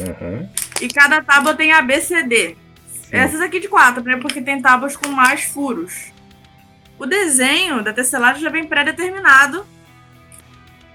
[0.00, 0.48] Aham.
[0.80, 2.56] E cada tábua tem ABCD.
[2.88, 3.08] Sim.
[3.16, 4.16] Essas aqui de quatro, né?
[4.16, 6.12] Porque tem tábuas com mais furos.
[6.98, 9.66] O desenho da tecelagem já vem pré-determinado.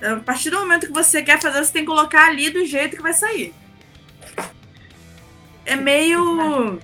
[0.01, 2.95] A partir do momento que você quer fazer, você tem que colocar ali do jeito
[2.95, 3.53] que vai sair.
[5.65, 6.79] É meio.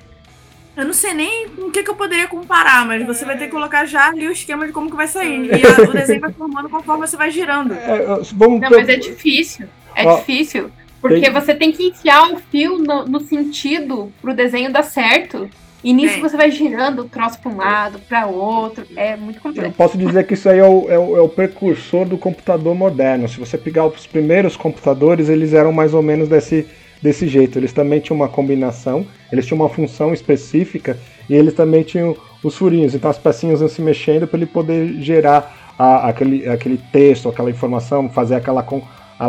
[0.76, 3.46] Eu não sei nem com o que, que eu poderia comparar, mas você vai ter
[3.46, 5.46] que colocar já ali o esquema de como que vai sair.
[5.46, 7.74] E a- o desenho vai formando conforme você vai girando.
[7.76, 8.04] É,
[8.34, 9.68] vamos Não, mas é difícil.
[9.96, 10.72] É Ó, difícil.
[11.04, 15.50] Porque tem- você tem que enfiar o fio no, no sentido pro desenho dar certo.
[15.84, 16.22] E nisso Tem.
[16.24, 18.86] você vai girando o troço pra um lado, pra outro.
[18.96, 19.74] É muito Eu complexo.
[19.76, 23.28] posso dizer que isso aí é o, é o- é o precursor do computador moderno.
[23.28, 26.66] Se você pegar os primeiros computadores, eles eram mais ou menos desse,
[27.02, 27.60] desse jeito.
[27.60, 30.98] Eles também tinham uma combinação, eles tinham uma função específica
[31.30, 32.96] e eles também tinham os furinhos.
[32.96, 37.50] Então as pecinhas iam se mexendo para ele poder gerar a- aquele, aquele texto, aquela
[37.50, 38.82] informação, fazer aquela, a-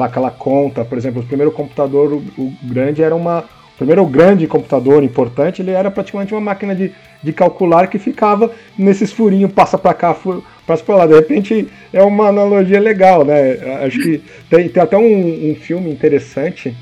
[0.03, 0.85] aquela conta.
[0.85, 3.41] Por exemplo, o primeiro computador, o, o grande, era uma.
[3.75, 8.53] O primeiro grande computador importante, ele era praticamente uma máquina de, de calcular que ficava
[8.79, 11.07] nesses furinhos, passa para cá, fu- passa para lá.
[11.07, 13.55] De repente é uma analogia legal, né?
[13.85, 16.73] Acho que tem, tem até um, um filme interessante.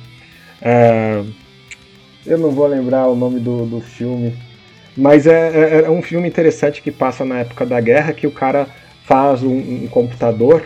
[0.61, 1.23] é,
[2.27, 4.35] eu não vou lembrar o nome do, do filme,
[4.97, 8.31] mas é, é- é um filme interessante que passa na época da guerra que o
[8.31, 8.67] cara
[9.05, 10.65] faz um, um computador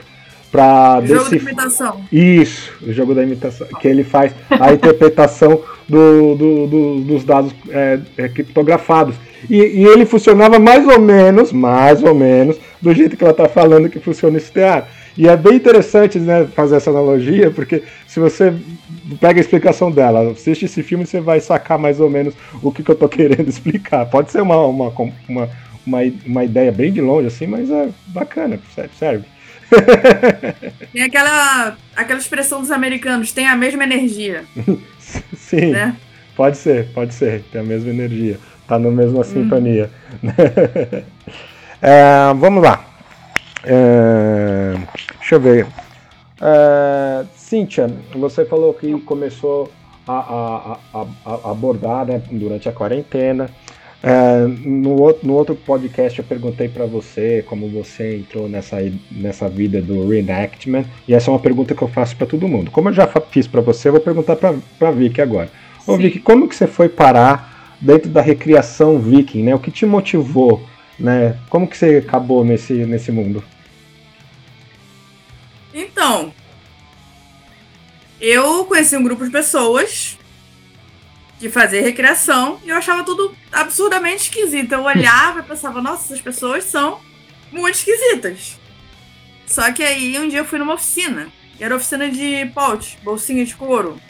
[0.56, 2.00] para Jogo de imitação.
[2.10, 7.54] isso, o jogo da imitação, que ele faz a interpretação do- do- do- dos dados
[7.68, 9.14] é, é, criptografados.
[9.50, 13.48] E, e ele funcionava mais ou menos, mais ou menos, do jeito que ela está
[13.48, 14.90] falando que funciona esse teatro.
[15.16, 18.52] E é bem interessante né, fazer essa analogia, porque se você
[19.20, 22.82] pega a explicação dela, assiste esse filme, você vai sacar mais ou menos o que,
[22.82, 24.06] que eu estou querendo explicar.
[24.06, 24.88] Pode ser uma, uma,
[25.28, 25.48] uma,
[25.86, 28.58] uma, uma ideia bem de longe, assim, mas é bacana,
[28.98, 29.24] serve.
[30.92, 34.44] Tem aquela, aquela expressão dos americanos, tem a mesma energia,
[35.36, 35.72] Sim.
[35.72, 35.96] né?
[36.36, 38.38] Pode ser, pode ser, tem a mesma energia,
[38.68, 39.90] tá na mesma sintonia.
[41.82, 42.84] É, vamos lá.
[43.62, 44.74] É,
[45.18, 45.66] deixa eu ver.
[46.40, 49.70] É, Cíntia, você falou que começou
[50.08, 53.50] a, a- a- a- a abordar né, durante a quarentena.
[54.08, 58.76] É, no, outro, no outro podcast eu perguntei para você como você entrou nessa,
[59.10, 62.70] nessa vida do reenactment, e essa é uma pergunta que eu faço para todo mundo.
[62.70, 65.50] Como eu já fiz para você, eu vou perguntar para Vicky agora.
[65.84, 66.02] Ô Sim.
[66.02, 69.56] Vicky, como que você foi parar dentro da recriação viking, né?
[69.56, 70.64] O que te motivou,
[70.96, 71.36] né?
[71.50, 73.42] Como que você acabou nesse, nesse mundo?
[75.74, 76.32] Então,
[78.20, 80.16] eu conheci um grupo de pessoas
[81.38, 84.72] que fazia recreação e eu achava tudo absurdamente esquisito.
[84.72, 87.00] Eu olhava e pensava, nossa, essas pessoas são
[87.52, 88.58] muito esquisitas.
[89.46, 91.28] Só que aí um dia eu fui numa oficina,
[91.58, 94.00] e era oficina de pote, bolsinha de couro.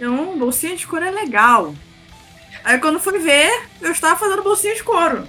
[0.00, 1.74] Hum, bolsinha de couro é legal.
[2.64, 3.50] Aí quando fui ver,
[3.80, 5.26] eu estava fazendo bolsinha de couro.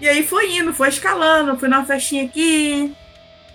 [0.00, 2.94] E aí foi indo, foi escalando, fui numa festinha aqui,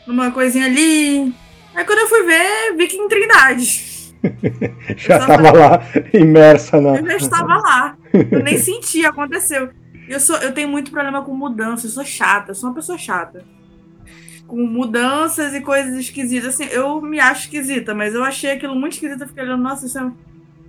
[0.05, 1.33] numa coisinha ali.
[1.73, 3.92] Aí quando eu fui ver, vi que em Trindade.
[4.95, 5.81] Já estava lá
[6.13, 6.95] imersa na.
[6.95, 7.97] Eu já estava lá.
[8.13, 9.69] Eu nem senti, aconteceu.
[10.07, 12.97] Eu, sou, eu tenho muito problema com mudança, eu sou chata, eu sou uma pessoa
[12.97, 13.43] chata.
[14.47, 16.53] Com mudanças e coisas esquisitas.
[16.53, 19.21] Assim, eu me acho esquisita, mas eu achei aquilo muito esquisito.
[19.21, 20.11] Eu fiquei olhando, nossa, isso é,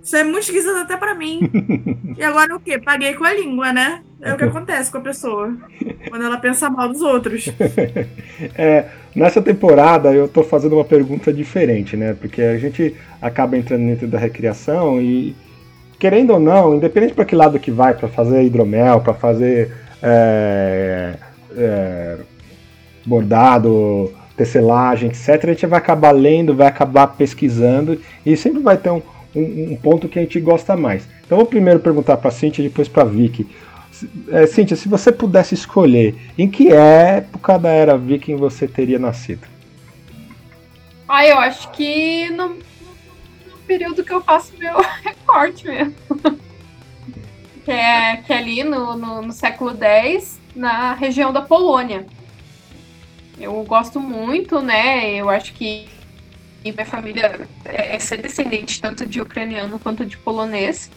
[0.05, 1.39] isso é muito esquisito até pra mim.
[2.15, 2.77] e agora o quê?
[2.77, 4.03] Paguei com a língua, né?
[4.21, 5.51] É o que acontece com a pessoa.
[6.07, 7.49] Quando ela pensa mal dos outros.
[8.53, 8.85] É,
[9.15, 12.13] nessa temporada eu tô fazendo uma pergunta diferente, né?
[12.13, 15.33] Porque a gente acaba entrando dentro da recriação e,
[15.97, 19.71] querendo ou não, independente para que lado que vai, para fazer hidromel, para fazer
[20.03, 21.15] é,
[21.57, 22.17] é,
[23.05, 28.89] bordado, tecelagem, etc., a gente vai acabar lendo, vai acabar pesquisando e sempre vai ter
[28.89, 29.01] um,
[29.35, 31.07] um- um ponto que a gente gosta mais.
[31.25, 33.47] Então vou primeiro perguntar para Cintia e depois para Vicky.
[34.29, 39.47] É, Cíntia, se você pudesse escolher, em que época da era viking você teria nascido?
[41.07, 45.93] Ah, eu acho que no, no período que eu faço meu recorte mesmo.
[47.63, 52.05] que, é, que é ali no, no, no século X, na região da Polônia.
[53.39, 55.13] Eu gosto muito, né?
[55.15, 55.87] Eu acho que
[56.71, 60.91] minha família é é ser descendente tanto de ucraniano quanto de polonês.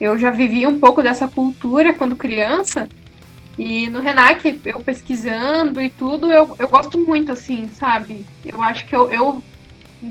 [0.00, 2.88] Eu já vivi um pouco dessa cultura quando criança.
[3.58, 8.24] E no Renac, eu pesquisando e tudo, eu, eu gosto muito, assim, sabe?
[8.44, 9.42] Eu acho que eu, eu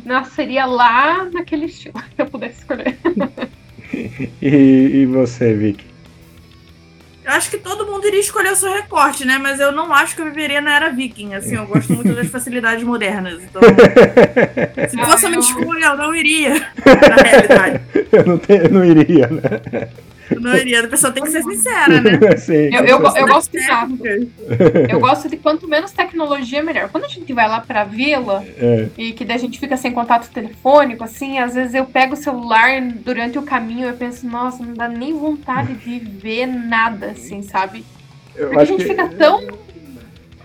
[0.03, 2.97] nasceria lá naquele estilo, se eu pudesse escolher.
[4.41, 5.94] E, e você, Vicky?
[7.25, 9.39] Eu acho que todo mundo iria escolher o seu recorte, né?
[9.39, 11.33] Mas eu não acho que eu viveria na era viking.
[11.33, 13.41] Assim, eu gosto muito das facilidades modernas.
[13.41, 13.61] Então,
[14.87, 16.53] se fosse a minha escolha, eu não iria.
[16.85, 17.81] Na realidade.
[18.11, 19.89] Eu não, tenho, eu não iria, né?
[20.29, 20.83] Eu não iria.
[20.83, 22.19] A pessoa tem que ser sincera, né?
[22.37, 24.31] Sim, eu, eu, eu gosto de
[24.89, 26.89] Eu gosto de quanto menos tecnologia, melhor.
[26.89, 28.87] Quando a gente vai lá pra vila é.
[28.97, 32.17] e que daí a gente fica sem contato telefônico, assim, às vezes eu pego o
[32.17, 37.07] celular durante o caminho e eu penso, nossa, não dá nem vontade de ver nada,
[37.07, 37.85] assim, sabe?
[38.35, 38.89] Porque a gente que...
[38.89, 39.65] fica tão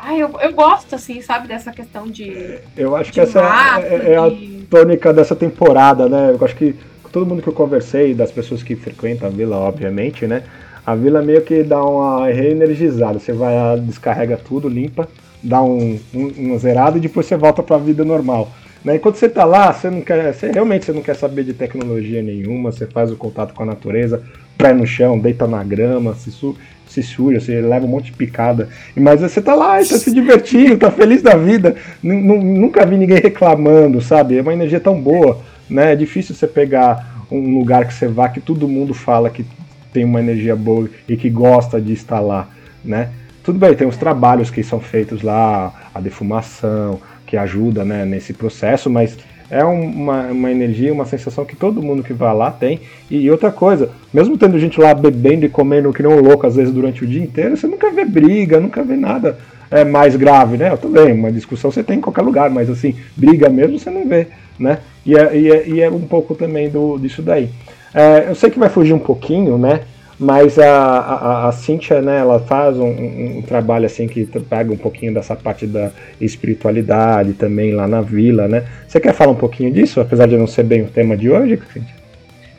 [0.03, 2.59] Ai, eu, eu gosto, assim, sabe, dessa questão de.
[2.74, 3.41] Eu acho que essa
[3.83, 4.31] é, é, a
[4.70, 6.31] tônica dessa temporada, né?
[6.31, 6.74] Eu acho que
[7.13, 10.43] todo mundo que eu conversei, das pessoas que frequentam a vila, obviamente, né?
[10.87, 13.19] A vila meio que dá uma reenergizada.
[13.19, 15.09] Você vai, descarrega tudo, limpa,
[15.43, 18.51] dá um, um, um zerado e depois você volta para a vida normal.
[18.85, 18.97] Né?
[18.97, 21.53] E quando você está lá, você não quer, você, realmente você não quer saber de
[21.53, 24.23] tecnologia nenhuma, você faz o contato com a natureza,
[24.57, 26.57] pé no chão, deita na grama, se, su,
[26.87, 28.69] se suja, você leva um monte de picada.
[28.97, 31.77] Mas você tá lá, está se divertindo, tá feliz da vida.
[32.03, 34.39] Nunca vi ninguém reclamando, sabe?
[34.39, 35.39] É uma energia tão boa,
[35.71, 35.93] né?
[35.93, 39.45] É difícil você pegar um lugar que você vá que todo mundo fala que
[39.93, 42.49] tem uma energia boa e que gosta de estar lá,
[42.85, 43.11] né?
[43.43, 48.33] Tudo bem, tem os trabalhos que são feitos lá, a defumação, que ajuda né, nesse
[48.33, 49.16] processo, mas
[49.51, 52.81] é uma, uma energia, uma sensação que todo mundo que vai lá tem.
[53.11, 56.55] E outra coisa, mesmo tendo gente lá bebendo e comendo que nem um louco às
[56.55, 59.39] vezes durante o dia inteiro, você nunca vê briga, nunca vê nada
[59.71, 60.71] é, mais grave, né?
[60.71, 64.09] Eu também, uma discussão você tem em qualquer lugar, mas assim, briga mesmo você não
[64.09, 64.27] vê,
[64.59, 64.79] né?
[65.07, 67.49] E é, e é, e é um pouco também do, disso daí.
[67.95, 69.81] É, eu sei que vai fugir um pouquinho, né?
[70.18, 74.71] Mas a, a, a Cíntia, né, ela faz um, um, um, trabalho assim que pega
[74.71, 75.91] um pouquinho dessa parte da
[76.21, 78.66] espiritualidade também lá na vila, né?
[78.87, 81.59] Você quer falar um pouquinho disso, apesar de não ser bem o tema de hoje,
[81.73, 81.95] Cíntia?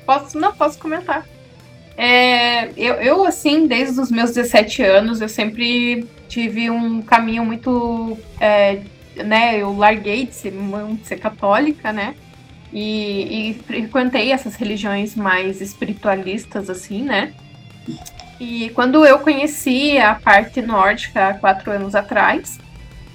[0.08, 1.24] Posso, não, posso comentar.
[1.96, 8.18] É, eu, eu, assim, desde os meus 17 anos, eu sempre tive um caminho muito.
[8.40, 8.80] É,
[9.18, 12.16] né, eu larguei de ser, de ser católica, né?
[12.72, 17.34] E, e frequentei essas religiões mais espiritualistas, assim, né?
[18.40, 22.58] E quando eu conheci a parte nórdica há quatro anos atrás,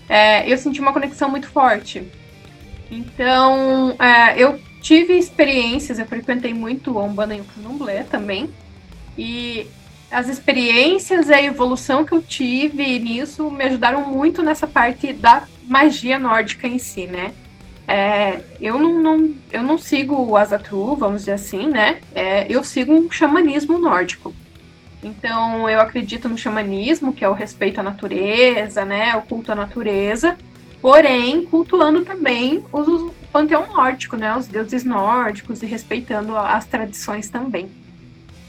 [0.08, 2.06] é, eu senti uma conexão muito forte.
[2.90, 8.50] Então, é, eu tive experiências, eu frequentei muito o Umbanda e o Candomblé também,
[9.16, 9.66] e
[10.16, 15.42] as experiências e a evolução que eu tive nisso me ajudaram muito nessa parte da
[15.68, 17.34] magia nórdica em si, né?
[17.86, 21.98] É, eu, não, não, eu não sigo o Azatru, vamos dizer assim, né?
[22.14, 24.34] É, eu sigo um xamanismo nórdico.
[25.04, 29.54] Então, eu acredito no xamanismo, que é o respeito à natureza, né, o culto à
[29.54, 30.38] natureza,
[30.80, 37.28] porém cultuando também os, o panteão nórdico, né, os deuses nórdicos e respeitando as tradições
[37.28, 37.68] também.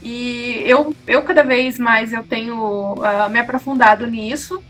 [0.02, 4.62] E eu, eu cada vez mais eu tenho uh, me aprofundado nisso,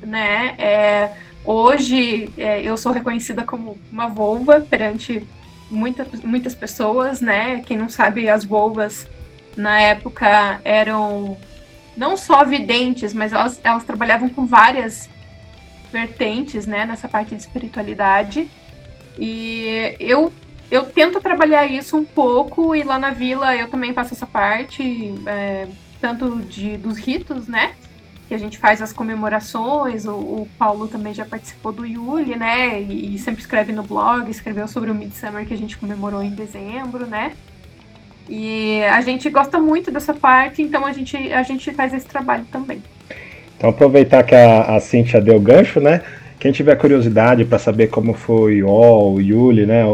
[0.00, 0.54] né?
[0.58, 1.12] É,
[1.44, 5.26] hoje é, eu sou reconhecida como uma volva perante
[5.70, 7.62] muita, muitas pessoas, né?
[7.66, 9.08] Quem não sabe, as volvas
[9.56, 11.36] na época eram
[11.96, 15.08] não só videntes, mas elas, elas trabalhavam com várias
[15.90, 18.50] vertentes, né, nessa parte de espiritualidade.
[19.18, 20.30] E eu
[20.70, 25.14] eu tento trabalhar isso um pouco e lá na vila eu também faço essa parte,
[25.26, 25.66] é,
[26.00, 27.72] tanto de dos ritos, né,
[28.28, 30.04] que a gente faz as comemorações.
[30.04, 34.28] O, o Paulo também já participou do Yuli, né, e, e sempre escreve no blog,
[34.30, 37.32] escreveu sobre o Midsummer que a gente comemorou em dezembro, né.
[38.28, 42.44] E a gente gosta muito dessa parte, então a gente, a gente faz esse trabalho
[42.50, 42.82] também.
[43.56, 46.02] Então aproveitar que a, a Cintia deu gancho, né?
[46.38, 49.84] Quem tiver curiosidade para saber como foi o o Yuli, né?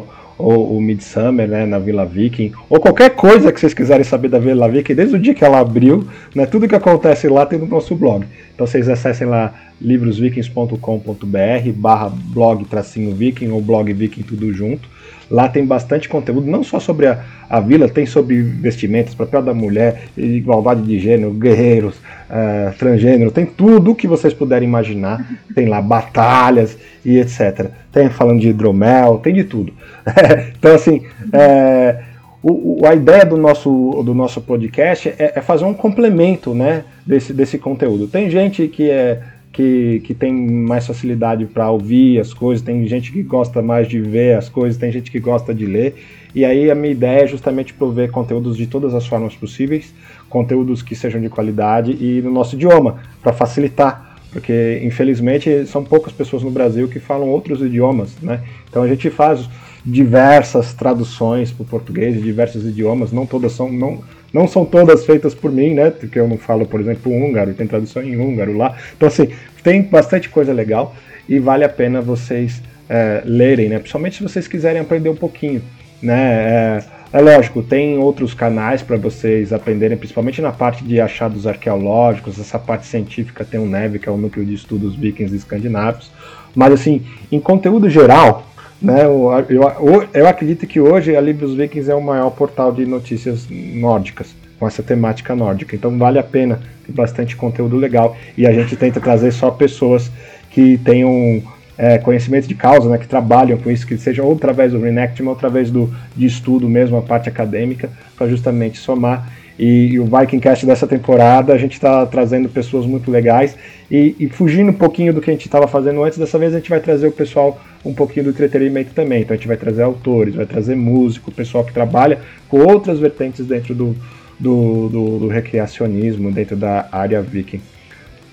[0.43, 4.41] Ou o Midsummer, né, na Vila Viking, ou qualquer coisa que vocês quiserem saber da
[4.41, 7.67] Vila Viking, desde o dia que ela abriu, né, tudo que acontece lá tem no
[7.67, 8.27] nosso blog.
[8.53, 14.89] Então vocês acessem lá livrosvikings.com.br barra blog tracinho viking ou blog viking tudo junto.
[15.33, 19.55] Lá tem bastante conteúdo, não só sobre a, a vila, tem sobre vestimentas, papel da
[19.55, 25.27] mulher, igualdade de gênero, guerreiros, uh, transgênero, tem tudo que vocês puderem imaginar.
[25.55, 27.71] Tem lá batalhas e etc.
[27.91, 29.73] Tem falando de hidromel, tem de tudo.
[30.59, 31.03] então, assim,
[31.33, 31.99] é,
[32.43, 37.33] o, a ideia do nosso, do nosso podcast é, é, fazer um complemento né, desse,
[37.33, 38.09] desse conteúdo.
[38.09, 39.21] Tem gente que é
[39.53, 44.01] que, que tem mais facilidade para ouvir as coisas, tem gente que gosta mais de
[44.01, 45.95] ver as coisas, tem gente que gosta de ler.
[46.35, 49.95] E aí a minha ideia é justamente prover conteúdos de todas as formas possíveis,
[50.31, 56.15] conteúdos que sejam de qualidade e no nosso idioma, para facilitar, porque infelizmente são poucas
[56.15, 58.41] pessoas no Brasil que falam outros idiomas, né?
[58.71, 59.47] Então a gente faz
[59.85, 64.03] diversas traduções para o português diversos idiomas, não todas são, não,
[64.33, 65.91] Não são todas feitas por mim, né?
[65.91, 68.77] Porque eu não falo, por exemplo, húngaro, tem tradução em húngaro lá.
[68.97, 69.29] Então, assim,
[69.63, 70.95] tem bastante coisa legal
[71.29, 73.79] e vale a pena vocês é, lerem, né?
[73.79, 75.63] Principalmente se vocês quiserem aprender um pouquinho,
[76.03, 76.15] né?
[76.15, 82.41] É, é lógico, tem outros canais para vocês aprenderem, principalmente na parte de achados arqueológicos,
[82.41, 86.11] essa parte científica tem o NEV, que é o Núcleo de Estudos Vikings Escandinavos.
[86.55, 88.47] Mas, assim, em conteúdo geral,
[88.83, 92.85] né, eu, eu, eu acredito que hoje a Libyos Vikings é o maior portal de
[92.85, 95.77] notícias nórdicas, com essa temática nórdica.
[95.77, 98.17] Então, vale a pena, ter bastante conteúdo legal.
[98.37, 100.11] E a gente tenta trazer só pessoas
[100.51, 101.43] que tenham
[101.79, 105.29] é, conhecimento de causa, né, que trabalham com isso, que sejam ou através do Reenactment
[105.29, 109.33] ou através do, de estudo mesmo, a parte acadêmica, para justamente somar.
[109.59, 113.57] E, e, o Vikingcast dessa temporada, a gente está trazendo pessoas muito legais
[113.93, 116.57] e, e, fugindo um pouquinho do que a gente estava fazendo antes, dessa vez a
[116.57, 119.21] gente vai trazer o pessoal um pouquinho do entretenimento também.
[119.21, 122.19] Então a gente vai trazer autores, vai trazer músico, pessoal que trabalha
[122.49, 123.95] com outras vertentes dentro do,
[124.41, 127.61] do, do, do recreacionismo, dentro da área viking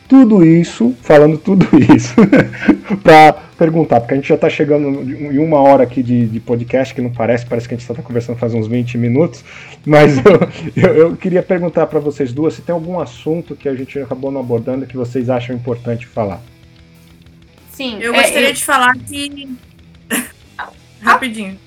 [0.09, 2.15] tudo isso, falando tudo isso,
[3.03, 6.95] para perguntar, porque a gente já está chegando em uma hora aqui de, de, podcast,
[6.95, 9.45] que não parece, parece que a gente está conversando faz uns 20 minutos,
[9.85, 10.23] mas eu,
[10.75, 14.31] eu, eu queria perguntar para vocês duas se tem algum assunto que a gente acabou
[14.31, 16.41] não abordando que vocês acham importante falar.
[17.71, 18.53] Sim, eu gostaria é, eu...
[18.53, 19.47] de falar que.
[21.01, 21.57] Rapidinho.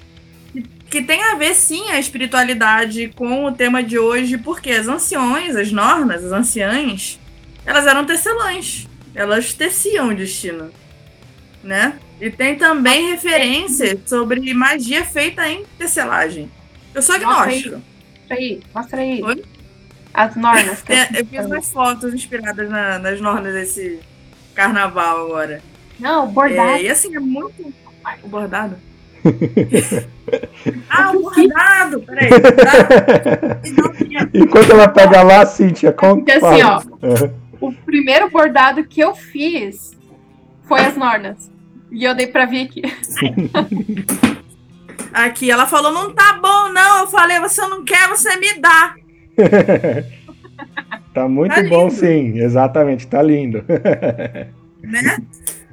[0.91, 5.57] Que tem a ver sim a espiritualidade com o tema de hoje, porque as anciões,
[5.57, 7.19] as normas, as anciãs,
[7.65, 8.89] elas eram tecelãs.
[9.15, 10.71] Elas teciam o destino.
[11.63, 11.99] Né?
[12.21, 16.51] E tem também referência sobre magia feita em tecelagem.
[16.95, 17.77] Eu sou agnóstico.
[17.77, 19.23] Mostra aí, mostra aí.
[19.23, 19.45] Oi?
[20.13, 20.83] As normas.
[20.89, 24.01] É, eu fiz umas fotos inspiradas na, nas normas desse
[24.55, 25.63] carnaval agora.
[25.99, 26.71] Não, o bordado.
[26.71, 27.73] É, e assim, é muito.
[28.23, 28.77] O bordado?
[30.91, 32.03] ah, o bordado!
[32.03, 32.29] Peraí.
[34.35, 36.17] Enquanto ela pega lá, Cíntia, conta.
[36.17, 36.83] Porque assim, ó.
[37.63, 39.97] O primeiro bordado que eu fiz
[40.65, 41.49] foi as Nornas.
[41.93, 42.83] E eu dei pra Vicky.
[45.15, 47.03] Aqui, ela falou, não tá bom, não.
[47.03, 48.97] Eu falei, você não quer, você me dá.
[51.15, 52.37] tá muito tá bom, sim.
[52.39, 53.65] Exatamente, tá lindo.
[54.83, 55.19] né?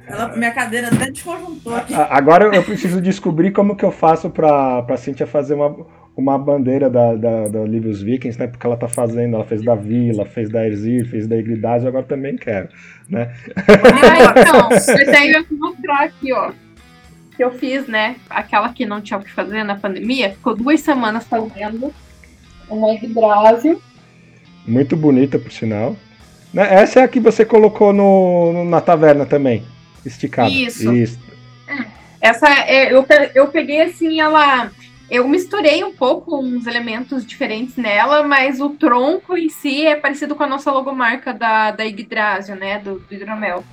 [0.06, 1.94] Ela, minha cadeira até desconjuntou aqui.
[1.94, 5.74] Agora eu preciso descobrir como que eu faço pra, pra Cintia fazer uma
[6.16, 8.46] uma bandeira da, da, da Livius Vikings, né?
[8.46, 12.04] Porque ela tá fazendo, ela fez da Vila, fez da Erzir, fez da Igridade, agora
[12.04, 12.68] também quero,
[13.08, 13.34] né?
[13.56, 16.52] Ah, então, mas aí eu vou mostrar aqui, ó.
[17.36, 18.16] Que eu fiz, né?
[18.28, 21.92] Aquela que não tinha o que fazer na pandemia, ficou duas semanas fazendo
[22.68, 23.80] uma Yggdrasil.
[24.66, 25.96] Muito bonita, por sinal.
[26.52, 29.64] Né, essa é a que você colocou no, na taverna também,
[30.04, 30.50] esticada.
[30.50, 30.92] Isso.
[30.92, 31.18] Isso.
[31.66, 31.86] É,
[32.20, 34.70] essa, é, eu, eu peguei assim, ela
[35.10, 40.36] eu misturei um pouco uns elementos diferentes nela, mas o tronco em si é parecido
[40.36, 42.78] com a nossa logomarca da, da Yggdrasil, né?
[42.78, 43.64] Do, do hidromel.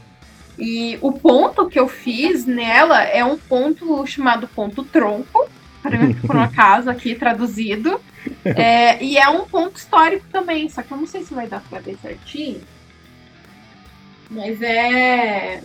[0.58, 5.48] E o ponto que eu fiz nela é um ponto chamado ponto tronco,
[6.26, 8.02] por um acaso aqui traduzido.
[8.44, 11.62] É, e é um ponto histórico também, só que eu não sei se vai dar
[11.70, 12.62] pra ver certinho.
[14.30, 15.62] Mas é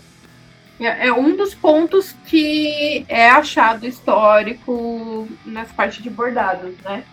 [0.87, 7.05] é, é um dos pontos que é achado histórico nessa parte de bordados, né?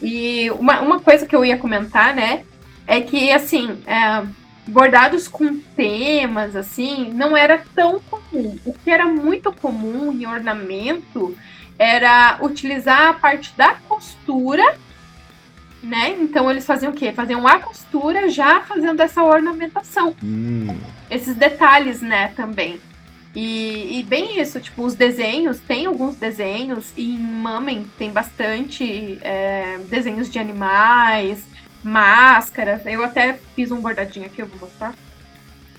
[0.00, 2.44] E uma, uma coisa que eu ia comentar, né,
[2.86, 4.26] é que, assim, é,
[4.66, 8.58] bordados com temas, assim, não era tão comum.
[8.64, 11.36] O que era muito comum em ornamento
[11.78, 14.76] era utilizar a parte da costura,
[15.82, 16.16] né?
[16.20, 17.12] Então eles faziam o quê?
[17.12, 20.14] Faziam a costura já fazendo essa ornamentação.
[20.22, 20.76] Hum.
[21.10, 22.80] Esses detalhes, né, também.
[23.34, 29.18] E, e, bem isso, tipo, os desenhos, tem alguns desenhos, e em Mamen tem bastante
[29.20, 31.44] é, desenhos de animais,
[31.84, 32.86] máscaras.
[32.86, 34.94] Eu até fiz um bordadinho aqui, eu vou mostrar.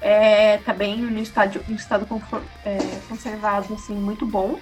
[0.00, 2.08] É, tá bem no estado, no estado
[2.64, 2.76] é,
[3.08, 4.58] conservado, assim, muito bom.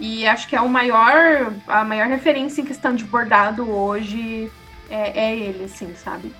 [0.00, 4.50] E acho que é o maior, a maior referência em questão de bordado hoje
[4.88, 6.32] é, é ele, assim, sabe?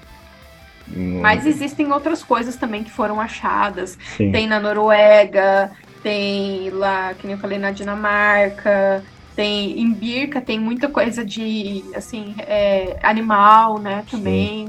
[0.95, 1.20] Hum.
[1.20, 3.99] Mas existem outras coisas também que foram achadas.
[4.16, 4.30] Sim.
[4.30, 5.70] Tem na Noruega,
[6.03, 9.03] tem lá, que nem eu falei, na Dinamarca,
[9.34, 14.68] tem em Birka, tem muita coisa de, assim, é, animal, né, também.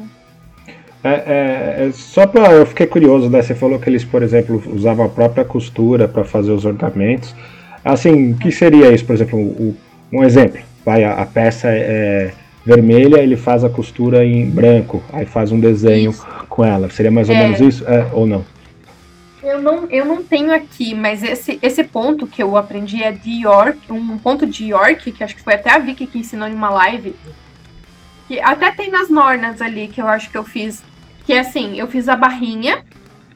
[1.03, 3.41] É, é, é, só para eu fiquei curioso, né?
[3.41, 7.34] Você falou que eles, por exemplo, usavam a própria costura para fazer os ornamentos.
[7.86, 9.78] Assim, o que seria isso, por exemplo, o,
[10.11, 10.59] um exemplo?
[10.84, 12.34] Vai, a, a, peça é
[12.68, 16.28] vermelha, ele faz a costura em branco, aí faz um desenho isso.
[16.49, 16.89] com ela.
[16.89, 17.43] Seria mais ou é.
[17.43, 18.43] menos isso, é, ou não?
[19.41, 23.43] Eu não, eu não tenho aqui, mas esse, esse ponto que eu aprendi é de
[23.43, 26.53] York, um ponto de York, que acho que foi até a Vicky que ensinou em
[26.53, 27.15] uma live.
[28.28, 30.84] Que até tem nas nornas ali, que eu acho que eu fiz.
[31.26, 32.84] Que é assim, eu fiz a barrinha,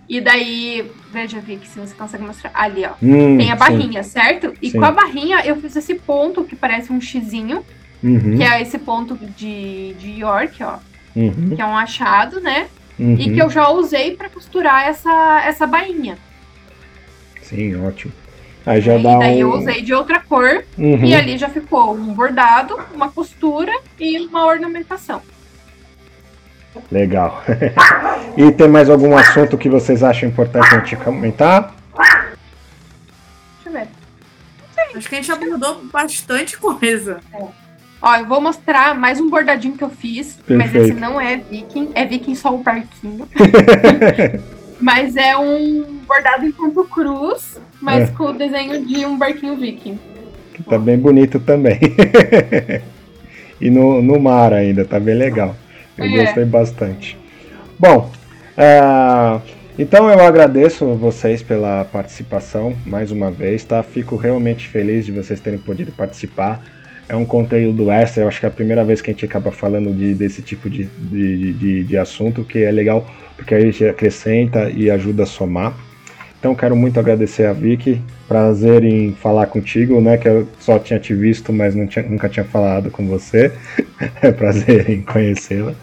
[0.09, 2.51] e daí, veja, Vicky, se você consegue mostrar.
[2.53, 2.91] Ali, ó.
[3.01, 4.09] Hum, tem a barrinha, sim.
[4.09, 4.53] certo?
[4.61, 4.77] E sim.
[4.77, 7.63] com a barrinha eu fiz esse ponto que parece um xizinho,
[8.03, 8.37] uhum.
[8.37, 10.77] que é esse ponto de, de York, ó.
[11.15, 11.53] Uhum.
[11.55, 12.67] Que é um achado, né?
[12.97, 13.15] Uhum.
[13.19, 16.17] E que eu já usei para costurar essa, essa bainha.
[17.41, 18.13] Sim, ótimo.
[18.65, 19.49] Aí já e dá daí um...
[19.49, 21.03] eu usei de outra cor uhum.
[21.03, 25.21] e ali já ficou um bordado, uma costura e uma ornamentação.
[26.91, 27.43] Legal.
[28.37, 31.75] e tem mais algum assunto que vocês acham importante a gente comentar?
[31.95, 33.87] Deixa eu ver.
[34.95, 37.19] Acho que a gente abordou bastante coisa.
[37.33, 37.60] É.
[38.01, 40.57] Ó, eu vou mostrar mais um bordadinho que eu fiz, Perfeito.
[40.57, 43.27] mas esse não é viking, é viking só o barquinho.
[44.81, 48.13] mas é um bordado em ponto cruz, mas é.
[48.13, 49.99] com o desenho de um barquinho viking.
[50.51, 51.79] Que tá bem bonito também.
[53.61, 55.55] e no, no mar ainda, tá bem legal.
[55.95, 56.25] Eu é.
[56.25, 57.15] gostei bastante.
[57.77, 58.11] Bom,
[58.57, 59.39] uh,
[59.77, 63.83] então eu agradeço vocês pela participação mais uma vez, tá?
[63.83, 66.63] Fico realmente feliz de vocês terem podido participar.
[67.11, 69.51] É um conteúdo extra, eu acho que é a primeira vez que a gente acaba
[69.51, 73.05] falando de, desse tipo de, de, de, de assunto, que é legal
[73.35, 75.75] porque a gente acrescenta e ajuda a somar.
[76.39, 80.15] Então quero muito agradecer a Vicky, prazer em falar contigo, né?
[80.15, 83.51] Que eu só tinha te visto, mas tinha, nunca tinha falado com você.
[84.23, 85.75] é prazer em conhecê-la.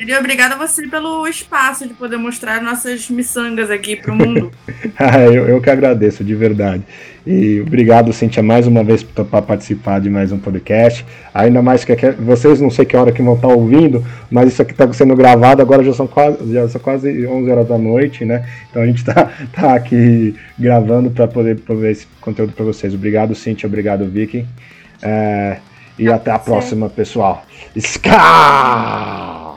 [0.00, 4.50] E obrigada a você pelo espaço de poder mostrar nossas miçangas aqui para o mundo.
[4.98, 6.82] ah, eu, eu que agradeço, de verdade.
[7.24, 11.06] E obrigado, Cintia, mais uma vez por participar de mais um podcast.
[11.32, 14.72] Ainda mais que vocês não sei que hora que vão estar ouvindo, mas isso aqui
[14.72, 18.44] está sendo gravado, agora já são quase, já são quase 11 horas da noite, né?
[18.70, 22.92] Então a gente está tá aqui gravando para poder prover esse conteúdo para vocês.
[22.94, 24.46] Obrigado, Cintia, obrigado, Vicky.
[25.02, 25.58] É,
[25.98, 27.44] e até a próxima, pessoal.
[27.76, 29.49] Ska!